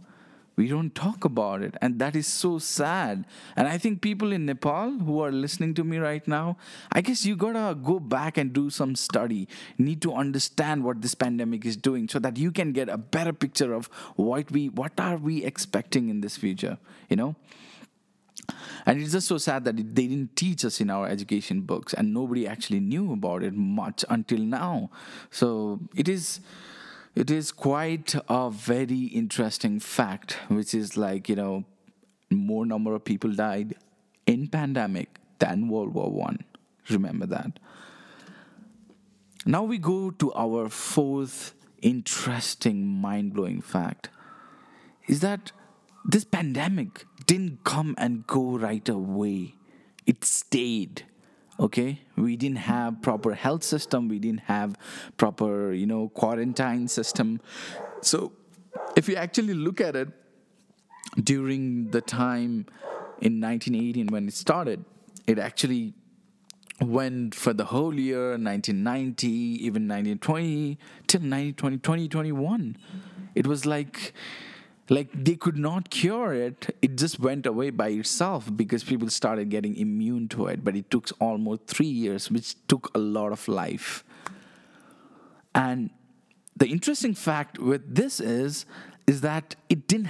we 0.56 0.68
don't 0.68 0.96
talk 0.96 1.26
about 1.26 1.62
it. 1.62 1.76
And 1.82 2.00
that 2.00 2.16
is 2.16 2.28
so 2.28 2.60
sad. 2.60 3.26
And 3.56 3.68
i 3.68 3.78
think 3.78 4.02
people 4.02 4.32
in 4.32 4.46
nepal 4.46 4.92
who 5.00 5.20
are 5.22 5.32
listening 5.32 5.74
to 5.76 5.84
me 5.84 5.98
right 5.98 6.28
now 6.28 6.58
i 6.92 7.02
guess 7.02 7.26
you 7.26 7.36
gotta 7.36 7.76
go 7.76 8.00
back 8.00 8.38
and 8.38 8.54
do 8.54 8.70
some 8.70 8.96
study. 8.96 9.48
Need 9.78 10.02
to 10.04 10.14
understand 10.14 10.84
what 10.84 11.02
this 11.02 11.16
pandemic 11.16 11.66
is 11.66 11.78
doing 11.78 12.08
so 12.08 12.20
that 12.20 12.38
you 12.38 12.52
can 12.52 12.72
get 12.72 12.90
a 12.90 12.98
better 12.98 13.34
picture 13.34 13.74
of 13.74 13.88
what 14.16 14.52
we 14.52 14.70
what 14.70 15.00
are 15.00 15.18
we 15.18 15.44
expecting 15.44 16.10
in 16.10 16.22
this 16.22 16.38
future 16.38 16.78
you 17.10 17.16
know? 17.16 17.36
And 18.86 19.02
it's 19.02 19.12
just 19.12 19.28
so 19.28 19.38
sad 19.38 19.64
that 19.66 19.78
they 19.78 20.08
didn't 20.08 20.36
teach 20.36 20.64
us 20.66 20.80
in 20.80 20.90
our 20.90 21.08
education 21.08 21.62
books, 21.62 21.94
and 21.94 22.14
nobody 22.14 22.48
actually 22.48 22.80
knew 22.80 23.12
about 23.14 23.42
it 23.42 23.54
much 23.54 24.06
until 24.10 24.40
now. 24.40 24.92
So 25.32 25.80
it 25.96 26.08
is 26.08 26.42
it 27.16 27.32
is 27.32 27.52
quite 27.52 28.16
a 28.28 28.50
very 28.52 29.06
interesting 29.06 29.80
fact, 29.80 30.34
which 30.50 30.74
is 30.74 30.98
like 30.98 31.30
you 31.30 31.36
know, 31.36 31.64
more 32.30 32.66
number 32.66 32.94
of 32.94 33.06
people 33.06 33.32
died 33.32 33.76
in 34.26 34.48
pandemic 34.48 35.20
than 35.40 35.70
World 35.70 35.94
War 35.94 36.12
One. 36.12 36.44
Remember 36.90 37.26
that. 37.26 37.60
Now 39.46 39.64
we 39.64 39.78
go 39.78 40.12
to 40.12 40.34
our 40.34 40.70
fourth 40.70 41.54
interesting, 41.82 42.86
mind 42.86 43.34
blowing 43.34 43.62
fact 43.62 44.10
is 45.08 45.20
that 45.20 45.52
this 46.04 46.24
pandemic 46.24 47.06
didn't 47.26 47.64
come 47.64 47.96
and 47.98 48.26
go 48.28 48.58
right 48.58 48.88
away. 48.90 49.56
It 50.06 50.24
stayed. 50.24 51.06
Okay, 51.60 52.02
we 52.18 52.36
didn't 52.36 52.58
have 52.58 53.02
proper 53.02 53.34
health 53.34 53.64
system. 53.64 54.10
We 54.10 54.20
didn't 54.20 54.42
have 54.42 54.78
proper, 55.16 55.72
you 55.72 55.86
know, 55.86 56.10
quarantine 56.10 56.88
system. 56.90 57.40
So, 58.02 58.34
if 58.96 59.08
you 59.08 59.16
actually 59.16 59.54
look 59.54 59.80
at 59.80 59.96
it, 59.96 60.10
during 61.24 61.92
the 61.92 62.02
time 62.02 62.66
in 63.22 63.40
1918 63.40 64.08
when 64.08 64.28
it 64.28 64.34
started, 64.34 64.84
it 65.28 65.40
actually 65.40 65.94
went 66.82 67.34
for 67.34 67.54
the 67.54 67.66
whole 67.66 67.94
year 67.94 68.32
1990 68.32 69.28
even 69.30 69.88
1920 69.88 70.78
till 71.08 71.22
1920 71.22 71.78
2021 72.10 72.76
it 73.34 73.48
was 73.48 73.66
like 73.66 74.14
like 74.89 75.10
they 75.13 75.36
could 75.36 75.58
not 75.58 75.89
cure 75.89 76.34
it. 76.34 76.75
It 76.82 76.98
just 76.98 77.20
went 77.20 77.46
away 77.46 77.72
by 77.72 77.89
itself 77.89 78.50
because 78.56 78.84
people 78.84 79.10
started 79.10 79.50
getting 79.50 79.75
immune 79.75 80.27
to 80.30 80.48
it. 80.48 80.63
But 80.63 80.75
it 80.75 80.92
took 80.92 81.10
almost 81.20 81.68
3 81.68 81.86
years 81.86 82.30
which 82.30 82.56
took 82.68 82.92
a 82.96 83.00
lot 83.00 83.32
of 83.32 83.48
life. 83.48 84.04
And 85.54 85.89
the 86.56 86.68
interesting 86.68 87.13
fact 87.13 87.58
with 87.60 87.96
this 87.96 88.20
is 88.20 88.65
is 89.08 89.22
that 89.22 89.56
it 89.70 89.88
didn't 89.88 90.10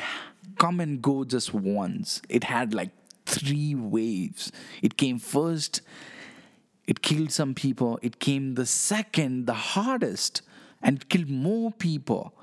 come 0.57 0.79
and 0.79 1.01
go 1.01 1.23
just 1.23 1.53
once. 1.53 2.21
It 2.29 2.45
had 2.45 2.73
like 2.73 2.91
three 3.25 3.75
waves. 3.75 4.51
It 4.81 4.97
came 4.97 5.19
first. 5.19 5.81
It 6.87 7.01
killed 7.01 7.31
some 7.31 7.53
people. 7.53 7.99
It 8.01 8.19
came 8.19 8.55
the 8.55 8.65
second 8.65 9.47
the 9.47 9.53
hardest 9.53 10.41
and 10.81 11.07
killed 11.09 11.29
more 11.29 11.71
people 11.71 12.33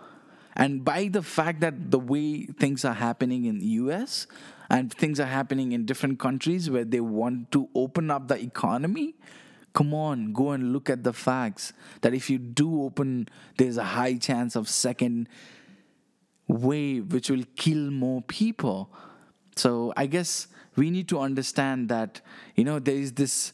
and 0.55 0.85
by 0.85 1.09
the 1.09 1.23
fact 1.23 1.61
that 1.61 1.91
the 1.91 1.99
way 1.99 2.45
things 2.45 2.85
are 2.85 2.95
happening 2.95 3.45
in 3.45 3.59
the 3.59 3.67
US 3.67 4.27
and 4.69 4.93
things 4.93 5.19
are 5.19 5.27
happening 5.27 5.73
in 5.73 5.87
different 5.87 6.19
countries 6.19 6.71
where 6.71 6.85
they 6.85 7.01
want 7.01 7.51
to 7.53 7.69
open 7.75 8.11
up 8.11 8.29
the 8.29 8.39
economy, 8.39 9.15
come 9.73 9.95
on, 9.95 10.33
go 10.33 10.51
and 10.51 10.73
look 10.73 10.91
at 10.91 11.05
the 11.05 11.13
facts 11.13 11.73
that 12.03 12.13
if 12.13 12.29
you 12.29 12.39
do 12.39 12.83
open, 12.83 13.29
there's 13.57 13.77
a 13.77 13.85
high 13.85 14.17
chance 14.17 14.55
of 14.55 14.69
second 14.69 15.29
wave 16.49 17.13
which 17.13 17.31
will 17.31 17.45
kill 17.57 17.91
more 17.91 18.21
people. 18.23 18.91
So 19.57 19.93
I 19.97 20.07
guess 20.07 20.49
we 20.77 20.91
need 20.91 21.09
to 21.09 21.19
understand 21.19 21.89
that, 21.89 22.21
you 22.57 22.65
know, 22.65 22.79
there 22.79 22.95
is 22.95 23.13
this 23.13 23.53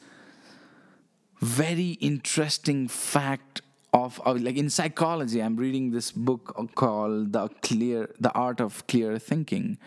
very 1.40 1.92
interesting 2.00 2.88
fact 2.88 3.62
of, 3.92 4.20
of 4.24 4.40
like 4.42 4.56
in 4.56 4.68
psychology 4.68 5.42
i'm 5.42 5.56
reading 5.56 5.90
this 5.90 6.10
book 6.10 6.54
called 6.74 7.32
the 7.32 7.48
clear 7.62 8.10
the 8.20 8.32
art 8.32 8.60
of 8.60 8.86
clear 8.86 9.18
thinking. 9.18 9.78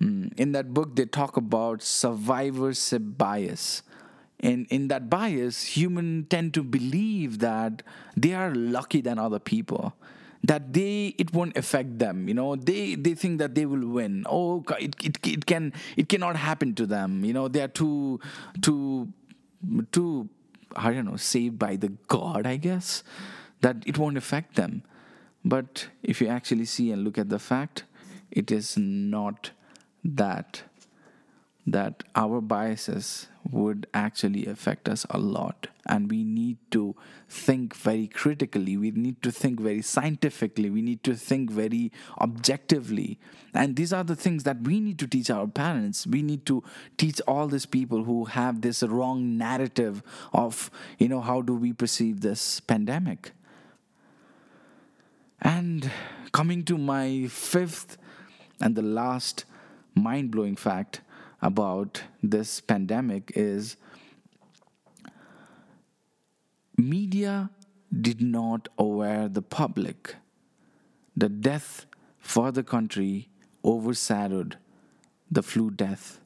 Mm. 0.00 0.32
in 0.38 0.52
that 0.52 0.72
book 0.72 0.96
they 0.96 1.04
talk 1.04 1.36
about 1.36 1.82
survivorship 1.82 3.02
bias. 3.18 3.82
And 4.42 4.66
in 4.70 4.88
that 4.88 5.10
bias 5.10 5.76
humans 5.76 6.28
tend 6.30 6.54
to 6.54 6.62
believe 6.62 7.40
that 7.40 7.82
they 8.16 8.32
are 8.32 8.54
lucky 8.54 9.02
than 9.02 9.18
other 9.18 9.38
people 9.38 9.94
that 10.42 10.72
they 10.72 11.14
it 11.18 11.34
won't 11.34 11.54
affect 11.54 11.98
them 11.98 12.28
you 12.28 12.32
know? 12.32 12.56
They 12.56 12.94
they 12.94 13.12
think 13.14 13.40
that 13.40 13.54
they 13.54 13.66
will 13.66 13.86
win. 13.86 14.24
Oh 14.26 14.64
it, 14.78 14.96
it, 15.04 15.18
it 15.26 15.44
can 15.44 15.74
it 15.98 16.08
cannot 16.08 16.36
happen 16.36 16.74
to 16.76 16.86
them 16.86 17.22
you 17.22 17.34
know? 17.34 17.48
They 17.48 17.60
are 17.60 17.68
too 17.68 18.20
too 18.62 19.12
too 19.92 20.30
i 20.76 20.92
don't 20.92 21.04
know 21.04 21.16
saved 21.16 21.58
by 21.58 21.76
the 21.76 21.88
god 22.06 22.46
i 22.46 22.56
guess 22.56 23.02
that 23.60 23.76
it 23.86 23.98
won't 23.98 24.16
affect 24.16 24.56
them 24.56 24.82
but 25.44 25.88
if 26.02 26.20
you 26.20 26.28
actually 26.28 26.64
see 26.64 26.90
and 26.92 27.04
look 27.04 27.18
at 27.18 27.28
the 27.28 27.38
fact 27.38 27.84
it 28.30 28.50
is 28.50 28.76
not 28.76 29.50
that 30.04 30.62
that 31.66 32.02
our 32.14 32.40
biases 32.40 33.28
would 33.48 33.86
actually 33.94 34.46
affect 34.46 34.88
us 34.88 35.06
a 35.10 35.18
lot. 35.18 35.68
And 35.86 36.10
we 36.10 36.24
need 36.24 36.58
to 36.72 36.94
think 37.28 37.74
very 37.74 38.06
critically. 38.06 38.76
We 38.76 38.90
need 38.90 39.22
to 39.22 39.32
think 39.32 39.60
very 39.60 39.82
scientifically. 39.82 40.70
We 40.70 40.82
need 40.82 41.02
to 41.04 41.14
think 41.14 41.50
very 41.50 41.90
objectively. 42.20 43.18
And 43.54 43.76
these 43.76 43.92
are 43.92 44.04
the 44.04 44.16
things 44.16 44.44
that 44.44 44.62
we 44.62 44.78
need 44.78 44.98
to 45.00 45.06
teach 45.06 45.30
our 45.30 45.46
parents. 45.46 46.06
We 46.06 46.22
need 46.22 46.46
to 46.46 46.62
teach 46.96 47.20
all 47.26 47.48
these 47.48 47.66
people 47.66 48.04
who 48.04 48.26
have 48.26 48.60
this 48.60 48.82
wrong 48.82 49.36
narrative 49.36 50.02
of, 50.32 50.70
you 50.98 51.08
know, 51.08 51.20
how 51.20 51.42
do 51.42 51.54
we 51.54 51.72
perceive 51.72 52.20
this 52.20 52.60
pandemic. 52.60 53.32
And 55.42 55.90
coming 56.32 56.64
to 56.64 56.76
my 56.76 57.26
fifth 57.28 57.96
and 58.60 58.76
the 58.76 58.82
last 58.82 59.44
mind 59.94 60.30
blowing 60.30 60.56
fact 60.56 61.00
about 61.42 62.02
this 62.22 62.60
pandemic 62.60 63.32
is 63.34 63.76
media 66.76 67.50
did 68.00 68.20
not 68.20 68.68
aware 68.78 69.28
the 69.28 69.42
public. 69.42 70.16
The 71.16 71.28
death 71.28 71.86
for 72.18 72.52
the 72.52 72.62
country 72.62 73.28
overshadowed 73.64 74.56
the 75.30 75.42
flu 75.42 75.70
death. 75.70 76.20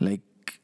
Like 0.00 0.60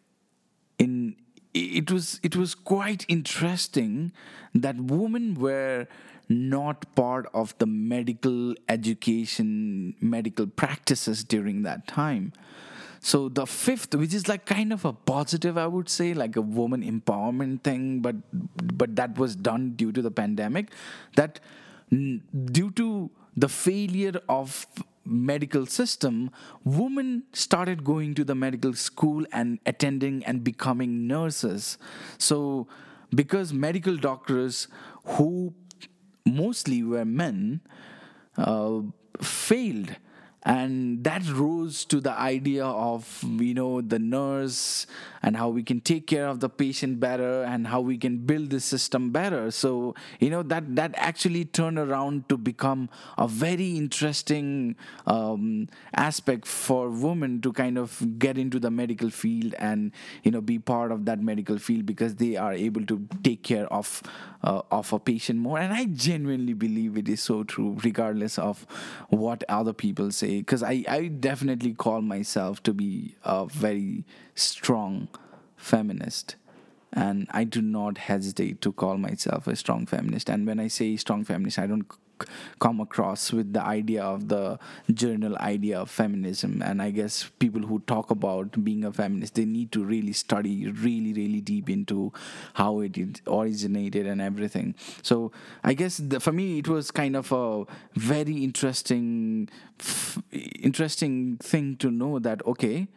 in 0.78 1.16
it 1.54 1.90
was 1.90 2.20
it 2.22 2.36
was 2.36 2.54
quite 2.54 3.06
interesting 3.08 4.12
that 4.54 4.76
women 4.76 5.34
were 5.34 5.86
not 6.28 6.94
part 6.94 7.26
of 7.32 7.56
the 7.58 7.66
medical 7.66 8.54
education 8.68 9.94
medical 10.00 10.46
practices 10.46 11.24
during 11.24 11.62
that 11.62 11.86
time 11.86 12.32
so 13.00 13.28
the 13.28 13.46
fifth, 13.46 13.94
which 13.94 14.12
is 14.12 14.28
like 14.28 14.44
kind 14.44 14.72
of 14.72 14.84
a 14.84 14.92
positive, 14.92 15.56
I 15.56 15.66
would 15.66 15.88
say, 15.88 16.14
like 16.14 16.36
a 16.36 16.40
woman 16.42 16.82
empowerment 16.82 17.62
thing, 17.62 18.00
but 18.00 18.16
but 18.76 18.96
that 18.96 19.16
was 19.18 19.36
done 19.36 19.74
due 19.76 19.92
to 19.92 20.02
the 20.02 20.10
pandemic. 20.10 20.72
That 21.16 21.40
due 21.90 22.70
to 22.72 23.10
the 23.36 23.48
failure 23.48 24.20
of 24.28 24.66
medical 25.04 25.64
system 25.64 26.30
women 26.64 27.22
started 27.32 27.82
going 27.82 28.14
to 28.14 28.24
the 28.24 28.34
medical 28.34 28.74
school 28.74 29.24
and 29.32 29.58
attending 29.64 30.22
and 30.26 30.44
becoming 30.44 31.06
nurses 31.06 31.78
so 32.18 32.66
because 33.14 33.54
medical 33.54 33.96
doctors 33.96 34.68
who 35.04 35.54
mostly 36.34 36.82
were 36.82 37.04
men 37.04 37.60
uh, 38.36 38.80
failed 39.20 39.96
and 40.44 41.02
that 41.04 41.28
rose 41.28 41.84
to 41.84 42.00
the 42.00 42.12
idea 42.12 42.64
of 42.64 43.22
you 43.24 43.54
know 43.54 43.80
the 43.80 43.98
nurse 43.98 44.86
and 45.22 45.36
how 45.36 45.48
we 45.48 45.64
can 45.64 45.80
take 45.80 46.06
care 46.06 46.28
of 46.28 46.38
the 46.38 46.48
patient 46.48 47.00
better 47.00 47.42
and 47.42 47.66
how 47.66 47.80
we 47.80 47.98
can 47.98 48.18
build 48.18 48.50
the 48.50 48.60
system 48.60 49.10
better. 49.10 49.50
So 49.50 49.94
you 50.20 50.30
know 50.30 50.42
that 50.44 50.76
that 50.76 50.94
actually 50.96 51.44
turned 51.44 51.78
around 51.78 52.28
to 52.28 52.36
become 52.36 52.88
a 53.16 53.26
very 53.26 53.76
interesting 53.76 54.76
um, 55.06 55.68
aspect 55.94 56.46
for 56.46 56.88
women 56.88 57.40
to 57.40 57.52
kind 57.52 57.76
of 57.76 58.18
get 58.18 58.38
into 58.38 58.60
the 58.60 58.70
medical 58.70 59.10
field 59.10 59.54
and 59.58 59.90
you 60.22 60.30
know 60.30 60.40
be 60.40 60.58
part 60.58 60.92
of 60.92 61.04
that 61.06 61.20
medical 61.20 61.58
field 61.58 61.84
because 61.84 62.14
they 62.14 62.36
are 62.36 62.52
able 62.52 62.84
to 62.86 63.06
take 63.24 63.42
care 63.42 63.66
of 63.72 64.02
uh, 64.44 64.62
of 64.70 64.92
a 64.92 64.98
patient 64.98 65.38
more. 65.38 65.58
And 65.58 65.72
i 65.72 65.84
genuinely 65.84 66.52
believe 66.52 66.96
it 66.96 67.08
is 67.08 67.20
so 67.20 67.42
true 67.42 67.76
regardless 67.82 68.38
of 68.38 68.66
what 69.08 69.42
other 69.48 69.72
people 69.72 70.10
say 70.12 70.27
because 70.36 70.62
I, 70.62 70.84
I 70.88 71.08
definitely 71.08 71.74
call 71.74 72.02
myself 72.02 72.62
to 72.64 72.72
be 72.72 73.16
a 73.24 73.46
very 73.46 74.04
strong 74.34 75.08
feminist 75.56 76.36
and 76.92 77.26
I 77.30 77.44
do 77.44 77.60
not 77.60 77.98
hesitate 77.98 78.60
to 78.62 78.72
call 78.72 78.96
myself 78.96 79.46
a 79.46 79.56
strong 79.56 79.86
feminist. 79.86 80.28
And 80.28 80.46
when 80.46 80.58
I 80.58 80.68
say 80.68 80.96
strong 80.96 81.24
feminist, 81.24 81.58
I 81.58 81.66
don't 81.66 81.86
come 82.58 82.80
across 82.80 83.32
with 83.32 83.52
the 83.52 83.62
idea 83.62 84.02
of 84.02 84.28
the 84.28 84.58
journal 84.92 85.36
idea 85.38 85.80
of 85.80 85.90
feminism. 85.90 86.62
And 86.62 86.82
I 86.82 86.90
guess 86.90 87.30
people 87.38 87.62
who 87.62 87.80
talk 87.80 88.10
about 88.10 88.62
being 88.64 88.84
a 88.84 88.92
feminist, 88.92 89.34
they 89.34 89.44
need 89.44 89.72
to 89.72 89.84
really 89.84 90.12
study 90.12 90.70
really, 90.70 91.12
really 91.12 91.40
deep 91.40 91.68
into 91.70 92.12
how 92.54 92.80
it 92.80 92.96
originated 93.26 94.06
and 94.06 94.20
everything. 94.20 94.74
So 95.02 95.32
I 95.64 95.74
guess 95.74 95.98
the, 95.98 96.20
for 96.20 96.32
me, 96.32 96.58
it 96.58 96.68
was 96.68 96.90
kind 96.90 97.16
of 97.16 97.32
a 97.32 97.64
very 97.94 98.44
interesting, 98.44 99.48
f- 99.80 100.18
interesting 100.32 101.36
thing 101.38 101.76
to 101.76 101.90
know 101.90 102.18
that 102.18 102.44
okay 102.46 102.88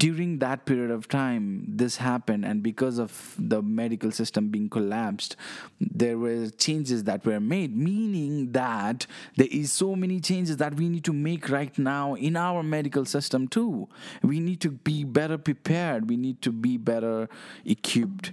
during 0.00 0.38
that 0.38 0.64
period 0.64 0.90
of 0.90 1.08
time 1.08 1.46
this 1.68 1.96
happened 1.98 2.44
and 2.44 2.62
because 2.62 2.98
of 2.98 3.34
the 3.38 3.60
medical 3.60 4.10
system 4.10 4.48
being 4.48 4.68
collapsed 4.68 5.36
there 5.78 6.16
were 6.16 6.48
changes 6.66 7.04
that 7.04 7.24
were 7.26 7.40
made 7.40 7.76
meaning 7.76 8.52
that 8.52 9.06
there 9.36 9.48
is 9.50 9.72
so 9.72 9.94
many 9.94 10.20
changes 10.20 10.56
that 10.56 10.74
we 10.74 10.88
need 10.88 11.04
to 11.04 11.12
make 11.12 11.48
right 11.48 11.78
now 11.78 12.14
in 12.14 12.36
our 12.36 12.62
medical 12.62 13.04
system 13.04 13.48
too. 13.48 13.88
We 14.22 14.40
need 14.40 14.60
to 14.62 14.70
be 14.70 15.04
better 15.04 15.38
prepared. 15.38 16.08
We 16.08 16.16
need 16.16 16.42
to 16.42 16.52
be 16.52 16.76
better 16.76 17.28
equipped. 17.64 18.32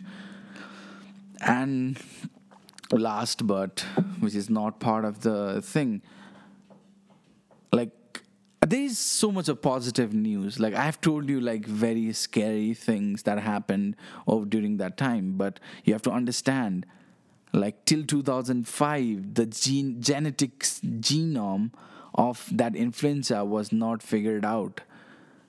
And 1.41 1.99
last 2.91 3.45
but 3.45 3.85
which 4.19 4.33
is 4.33 4.49
not 4.49 4.79
part 4.79 5.03
of 5.03 5.21
the 5.21 5.61
thing 5.61 6.01
there 8.69 8.81
is 8.81 8.97
so 8.97 9.31
much 9.31 9.47
of 9.49 9.61
positive 9.61 10.13
news. 10.13 10.59
Like 10.59 10.73
i've 10.73 10.99
told 11.01 11.29
you 11.29 11.39
like 11.39 11.65
very 11.65 12.11
scary 12.13 12.73
things 12.73 13.23
that 13.23 13.39
happened 13.39 13.95
over 14.27 14.45
during 14.45 14.77
that 14.77 14.97
time. 14.97 15.33
But 15.37 15.59
you 15.83 15.93
have 15.93 16.01
to 16.03 16.11
understand 16.11 16.85
like 17.53 17.85
till 17.85 18.03
2005 18.03 19.33
the 19.33 19.45
gene 19.45 20.01
genetics 20.01 20.81
genome 20.81 21.71
of 22.15 22.47
that 22.51 22.75
influenza 22.75 23.45
was 23.45 23.71
not 23.71 24.03
figured 24.03 24.45
out. 24.45 24.81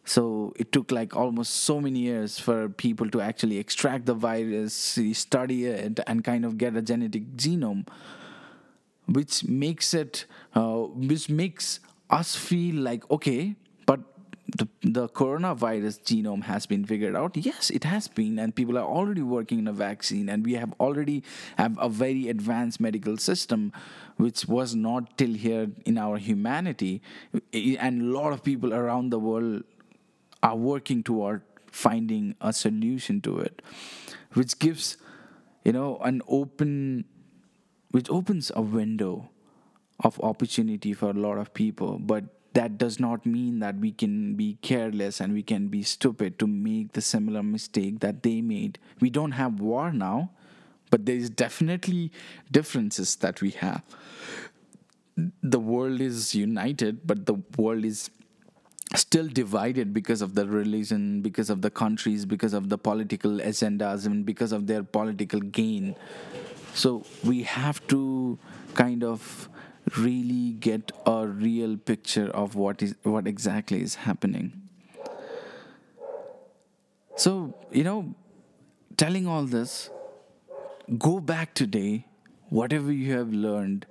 So 0.04 0.54
it 0.56 0.72
took 0.72 0.90
like 0.90 1.14
almost 1.14 1.52
so 1.54 1.80
many 1.80 2.00
years 2.00 2.38
for 2.38 2.68
people 2.68 3.10
to 3.10 3.20
actually 3.20 3.58
extract 3.58 4.06
the 4.06 4.14
virus 4.14 4.98
study 5.12 5.66
it 5.66 6.00
and 6.06 6.24
kind 6.24 6.44
of 6.46 6.56
get 6.56 6.76
a 6.76 6.82
genetic 6.82 7.36
genome 7.36 7.86
which 9.08 9.44
makes 9.44 9.94
it 9.94 10.26
uh, 10.54 10.76
which 10.76 11.28
makes 11.28 11.80
us 12.10 12.34
feel 12.36 12.76
like 12.76 13.08
okay 13.10 13.54
but 13.86 14.00
the, 14.56 14.66
the 14.82 15.08
coronavirus 15.08 16.00
genome 16.04 16.44
has 16.44 16.64
been 16.64 16.84
figured 16.84 17.14
out. 17.14 17.36
Yes 17.36 17.70
it 17.70 17.84
has 17.84 18.08
been 18.08 18.38
and 18.38 18.54
people 18.54 18.78
are 18.78 18.84
already 18.84 19.22
working 19.22 19.58
in 19.58 19.68
a 19.68 19.72
vaccine 19.72 20.28
and 20.28 20.44
we 20.44 20.54
have 20.54 20.72
already 20.80 21.22
have 21.56 21.76
a 21.78 21.88
very 21.88 22.28
advanced 22.28 22.80
medical 22.80 23.18
system 23.18 23.72
which 24.16 24.46
was 24.46 24.74
not 24.74 25.18
till 25.18 25.34
here 25.34 25.68
in 25.84 25.98
our 25.98 26.16
humanity. 26.16 27.02
And 27.52 28.02
a 28.02 28.04
lot 28.04 28.32
of 28.32 28.42
people 28.42 28.72
around 28.72 29.10
the 29.10 29.18
world 29.18 29.64
are 30.42 30.56
working 30.56 31.02
toward 31.02 31.42
finding 31.70 32.34
a 32.40 32.52
solution 32.52 33.20
to 33.20 33.38
it 33.38 33.60
which 34.32 34.58
gives 34.58 34.96
you 35.64 35.72
know 35.72 35.98
an 35.98 36.22
open 36.26 37.04
which 37.90 38.08
opens 38.10 38.50
a 38.54 38.62
window 38.62 39.28
of 40.04 40.20
opportunity 40.20 40.92
for 40.92 41.10
a 41.10 41.14
lot 41.14 41.38
of 41.38 41.52
people 41.54 41.98
but 41.98 42.24
that 42.58 42.78
does 42.78 42.98
not 42.98 43.24
mean 43.24 43.60
that 43.60 43.76
we 43.76 43.92
can 43.92 44.34
be 44.34 44.58
careless 44.62 45.20
and 45.20 45.32
we 45.32 45.42
can 45.42 45.68
be 45.68 45.82
stupid 45.82 46.38
to 46.38 46.46
make 46.46 46.92
the 46.92 47.00
similar 47.00 47.42
mistake 47.42 48.00
that 48.00 48.22
they 48.22 48.40
made. 48.40 48.78
We 49.00 49.10
don't 49.10 49.32
have 49.32 49.60
war 49.60 49.92
now 49.92 50.30
but 50.90 51.04
there 51.06 51.14
is 51.14 51.30
definitely 51.30 52.10
differences 52.50 53.16
that 53.16 53.42
we 53.42 53.50
have. 53.50 53.82
The 55.42 55.60
world 55.60 56.00
is 56.00 56.34
united 56.34 57.06
but 57.06 57.26
the 57.26 57.36
world 57.56 57.84
is 57.84 58.10
still 58.96 59.28
divided 59.28 59.92
because 59.92 60.22
of 60.22 60.34
the 60.34 60.46
religion 60.48 61.20
because 61.20 61.50
of 61.50 61.60
the 61.60 61.70
countries 61.70 62.24
because 62.24 62.54
of 62.54 62.70
the 62.70 62.78
political 62.78 63.32
agendas 63.38 64.06
and 64.06 64.24
because 64.24 64.50
of 64.50 64.66
their 64.66 64.82
political 64.82 65.40
gain. 65.40 65.94
So 66.74 67.04
we 67.22 67.42
have 67.42 67.86
to 67.88 68.38
kind 68.74 69.04
of 69.04 69.48
really 69.96 70.52
get 70.52 70.92
a 71.06 71.26
real 71.26 71.76
picture 71.76 72.28
of 72.30 72.54
what 72.54 72.82
is 72.82 72.94
what 73.02 73.26
exactly 73.26 73.80
is 73.80 73.94
happening. 73.96 74.52
So, 77.16 77.54
you 77.72 77.84
know, 77.84 78.14
telling 78.96 79.26
all 79.26 79.44
this, 79.44 79.90
go 80.98 81.18
back 81.20 81.54
today, 81.54 82.06
whatever 82.48 82.92
you 82.92 83.12
have 83.12 83.32
learned, 83.32 83.86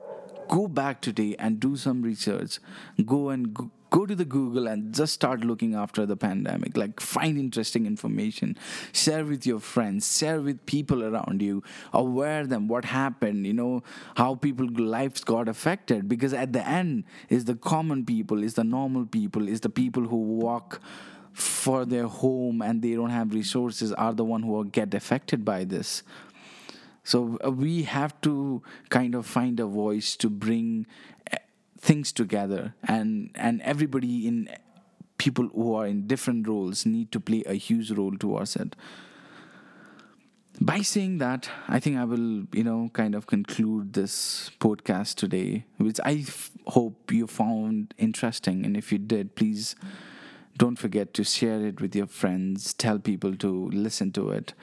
go 0.47 0.67
back 0.67 1.01
today 1.01 1.35
and 1.37 1.59
do 1.59 1.75
some 1.75 2.01
research. 2.01 2.59
Go 3.05 3.29
and 3.29 3.53
go, 3.89 4.05
to 4.05 4.15
the 4.15 4.25
google 4.25 4.67
and 4.67 4.93
just 4.93 5.13
start 5.13 5.41
looking 5.41 5.75
after 5.75 6.05
the 6.05 6.15
pandemic. 6.15 6.77
Like 6.77 6.99
find 6.99 7.37
interesting 7.37 7.85
information 7.85 8.57
share 8.93 9.25
with 9.25 9.45
your 9.45 9.59
friends 9.59 10.17
share 10.17 10.41
with 10.41 10.65
people 10.65 11.03
around 11.03 11.41
you 11.41 11.63
aware 11.93 12.45
them 12.45 12.67
what 12.67 12.85
happened 12.85 13.45
you 13.45 13.53
know 13.53 13.83
how 14.15 14.35
people 14.35 14.67
lives 14.67 15.23
got 15.23 15.47
affected. 15.49 16.07
Because 16.07 16.33
at 16.33 16.53
the 16.53 16.65
end 16.67 17.03
is 17.29 17.45
the 17.45 17.55
common 17.55 18.05
people 18.05 18.43
is 18.43 18.53
the 18.53 18.63
normal 18.63 19.05
people 19.05 19.47
is 19.47 19.61
the 19.61 19.69
people 19.69 20.03
who 20.03 20.17
walk 20.17 20.81
for 21.33 21.85
their 21.85 22.07
home 22.07 22.63
and 22.63 22.81
they 22.81 22.95
don't 22.95 23.11
have 23.11 23.33
resources 23.33 23.93
are 23.93 24.13
the 24.13 24.25
one 24.25 24.41
who 24.41 24.65
get 24.65 24.93
affected 24.93 25.45
by 25.45 25.63
this. 25.63 26.01
So 27.03 27.37
uh, 27.45 27.51
we 27.51 27.83
have 27.83 28.19
to 28.21 28.61
kind 28.89 29.15
of 29.15 29.25
find 29.25 29.59
a 29.59 29.65
voice 29.65 30.17
to 30.17 30.29
bring 30.29 30.87
things 31.87 32.11
together 32.11 32.73
and 32.83 33.31
and 33.35 33.61
everybody 33.61 34.27
in 34.27 34.49
people 35.17 35.47
who 35.55 35.73
are 35.73 35.87
in 35.87 36.05
different 36.05 36.47
roles 36.47 36.85
need 36.85 37.11
to 37.13 37.19
play 37.19 37.43
a 37.45 37.53
huge 37.53 37.91
role 37.91 38.15
towards 38.17 38.55
it. 38.57 38.75
By 40.59 40.81
saying 40.81 41.19
that 41.19 41.49
i 41.69 41.79
think 41.79 41.97
i 41.97 42.03
will 42.03 42.45
you 42.59 42.63
know 42.67 42.89
kind 42.91 43.13
of 43.17 43.27
conclude 43.27 43.93
this 43.93 44.49
podcast 44.59 45.15
today 45.23 45.65
which 45.77 45.99
I 46.03 46.13
f- 46.27 46.49
hope 46.77 47.11
you 47.17 47.27
found 47.27 47.93
interesting 48.07 48.65
and 48.65 48.75
if 48.75 48.91
you 48.91 48.97
did 48.97 49.35
please 49.35 49.75
don't 50.57 50.79
forget 50.85 51.13
to 51.13 51.23
share 51.23 51.61
it 51.67 51.79
with 51.79 51.95
your 51.95 52.07
friends 52.07 52.73
tell 52.73 52.97
people 52.97 53.35
to 53.45 53.69
listen 53.69 54.11
to 54.13 54.31
it. 54.31 54.53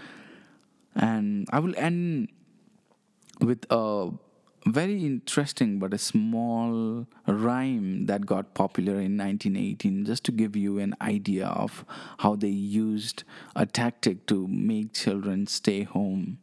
And 0.97 1.49
i 1.53 1.61
will 1.61 1.75
end 1.77 2.29
with 3.41 3.65
a 3.71 4.11
very 4.67 5.05
interesting 5.05 5.79
but 5.79 5.93
a 5.93 5.99
small 5.99 7.07
rhyme 7.27 8.07
that 8.07 8.25
got 8.25 8.55
popular 8.55 8.95
in 8.95 9.19
1918 9.19 10.07
just 10.07 10.25
to 10.25 10.33
give 10.33 10.57
you 10.57 10.79
an 10.79 10.95
idea 11.01 11.47
of 11.47 11.85
how 12.19 12.35
they 12.35 12.49
used 12.49 13.25
a 13.55 13.67
tactic 13.67 14.27
to 14.27 14.47
make 14.49 14.95
children 14.95 15.47
stay 15.47 15.83
home. 15.83 16.39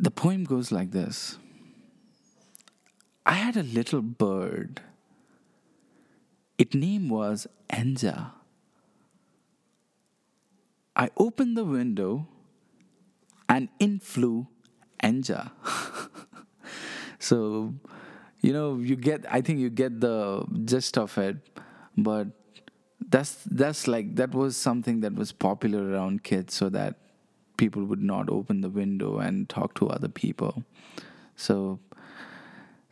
The 0.00 0.10
poem 0.10 0.44
goes 0.44 0.72
like 0.72 0.90
this. 0.90 1.38
I 3.24 3.34
had 3.34 3.56
a 3.56 3.62
little 3.62 4.02
bird. 4.02 4.80
Its 6.58 6.74
name 6.74 7.08
was 7.08 7.46
enza. 7.70 8.32
I 10.96 11.10
opened 11.16 11.56
the 11.56 11.64
window 11.64 12.26
and 13.52 13.68
influenza. 13.78 15.52
so, 17.18 17.74
you 18.40 18.52
know, 18.52 18.78
you 18.78 18.96
get. 18.96 19.26
I 19.30 19.42
think 19.42 19.58
you 19.58 19.68
get 19.68 20.00
the 20.00 20.44
gist 20.64 20.96
of 20.96 21.16
it, 21.18 21.36
but 21.96 22.28
that's 23.10 23.36
that's 23.44 23.86
like 23.86 24.16
that 24.16 24.34
was 24.34 24.56
something 24.56 25.00
that 25.00 25.14
was 25.14 25.32
popular 25.32 25.86
around 25.86 26.24
kids, 26.24 26.54
so 26.54 26.70
that 26.70 26.96
people 27.58 27.84
would 27.84 28.02
not 28.02 28.30
open 28.30 28.62
the 28.62 28.70
window 28.70 29.18
and 29.18 29.48
talk 29.50 29.74
to 29.74 29.88
other 29.88 30.08
people. 30.08 30.64
So 31.36 31.78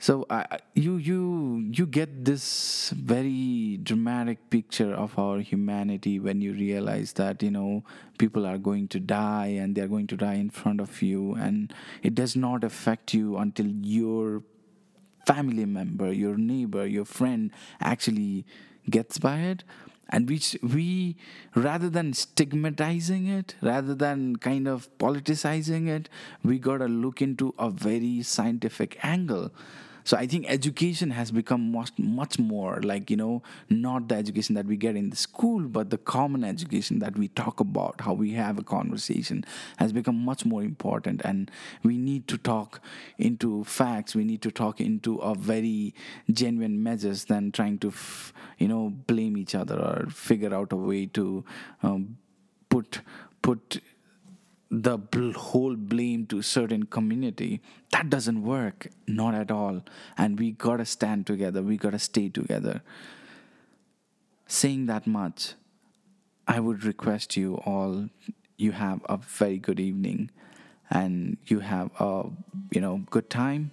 so 0.02 0.24
I, 0.30 0.58
you 0.74 0.96
you 0.96 1.70
you 1.70 1.86
get 1.86 2.24
this 2.24 2.90
very 2.96 3.78
dramatic 3.82 4.48
picture 4.48 4.94
of 4.94 5.18
our 5.18 5.40
humanity 5.40 6.18
when 6.18 6.40
you 6.40 6.54
realize 6.54 7.12
that 7.14 7.42
you 7.42 7.50
know 7.50 7.84
people 8.18 8.46
are 8.46 8.56
going 8.56 8.88
to 8.88 9.00
die 9.00 9.48
and 9.60 9.74
they 9.74 9.82
are 9.82 9.88
going 9.88 10.06
to 10.06 10.16
die 10.16 10.34
in 10.34 10.48
front 10.48 10.80
of 10.80 11.02
you 11.02 11.34
and 11.34 11.74
it 12.02 12.14
does 12.14 12.34
not 12.34 12.64
affect 12.64 13.12
you 13.12 13.36
until 13.36 13.66
your 13.66 14.42
family 15.26 15.66
member 15.66 16.10
your 16.12 16.36
neighbor 16.36 16.86
your 16.86 17.04
friend 17.04 17.50
actually 17.80 18.46
gets 18.88 19.18
by 19.18 19.38
it 19.40 19.64
and 20.08 20.28
which 20.28 20.56
we 20.62 21.14
rather 21.54 21.88
than 21.88 22.12
stigmatizing 22.12 23.28
it 23.28 23.54
rather 23.60 23.94
than 23.94 24.36
kind 24.36 24.66
of 24.66 24.88
politicizing 24.98 25.88
it 25.88 26.08
we 26.42 26.58
got 26.58 26.78
to 26.78 26.86
look 26.88 27.20
into 27.22 27.54
a 27.58 27.70
very 27.70 28.22
scientific 28.22 28.98
angle 29.04 29.52
so 30.10 30.16
I 30.16 30.26
think 30.26 30.46
education 30.48 31.12
has 31.12 31.30
become 31.30 31.70
much 31.70 31.92
much 31.96 32.36
more 32.36 32.80
like 32.82 33.12
you 33.12 33.16
know 33.16 33.44
not 33.68 34.08
the 34.08 34.16
education 34.16 34.56
that 34.56 34.66
we 34.66 34.76
get 34.76 34.96
in 34.96 35.10
the 35.10 35.14
school, 35.16 35.68
but 35.68 35.90
the 35.90 35.98
common 35.98 36.42
education 36.42 36.98
that 36.98 37.16
we 37.16 37.28
talk 37.28 37.60
about, 37.60 38.00
how 38.00 38.14
we 38.14 38.32
have 38.32 38.58
a 38.58 38.64
conversation, 38.64 39.44
has 39.76 39.92
become 39.92 40.16
much 40.16 40.44
more 40.44 40.64
important. 40.64 41.22
And 41.24 41.48
we 41.84 41.96
need 41.96 42.26
to 42.26 42.38
talk 42.38 42.80
into 43.18 43.62
facts. 43.62 44.16
We 44.16 44.24
need 44.24 44.42
to 44.42 44.50
talk 44.50 44.80
into 44.80 45.18
a 45.18 45.36
very 45.36 45.94
genuine 46.28 46.82
measures 46.82 47.26
than 47.26 47.52
trying 47.52 47.78
to 47.78 47.88
f- 47.90 48.32
you 48.58 48.66
know 48.66 48.90
blame 49.06 49.36
each 49.36 49.54
other 49.54 49.78
or 49.78 50.08
figure 50.10 50.52
out 50.52 50.72
a 50.72 50.76
way 50.76 51.06
to 51.06 51.44
um, 51.84 52.16
put 52.68 53.02
put 53.42 53.80
the 54.70 54.96
bl- 54.96 55.32
whole 55.32 55.74
blame 55.74 56.26
to 56.26 56.42
certain 56.42 56.84
community 56.86 57.60
that 57.90 58.08
doesn't 58.08 58.42
work 58.42 58.88
not 59.06 59.34
at 59.34 59.50
all. 59.50 59.82
And 60.16 60.38
we 60.38 60.52
gotta 60.52 60.84
stand 60.84 61.26
together 61.26 61.62
we 61.62 61.76
gotta 61.76 61.98
stay 61.98 62.28
together. 62.28 62.82
Saying 64.46 64.86
that 64.86 65.06
much 65.06 65.54
i 66.48 66.58
would 66.58 66.84
request 66.84 67.36
you 67.36 67.54
all 67.64 68.08
you 68.56 68.72
have 68.72 69.00
a 69.08 69.16
very 69.16 69.58
good 69.58 69.78
evening 69.78 70.30
and 70.90 71.36
you 71.46 71.60
have 71.60 71.90
a 72.00 72.24
you 72.70 72.80
know 72.80 73.02
good 73.10 73.30
time. 73.30 73.70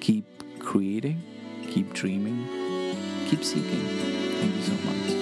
Keep 0.00 0.24
creating 0.58 1.22
keep 1.68 1.92
dreaming 1.92 2.46
keep 3.28 3.44
seeking. 3.44 3.86
Thank 4.40 4.54
you 4.56 4.62
so 4.62 4.72
much 4.84 5.21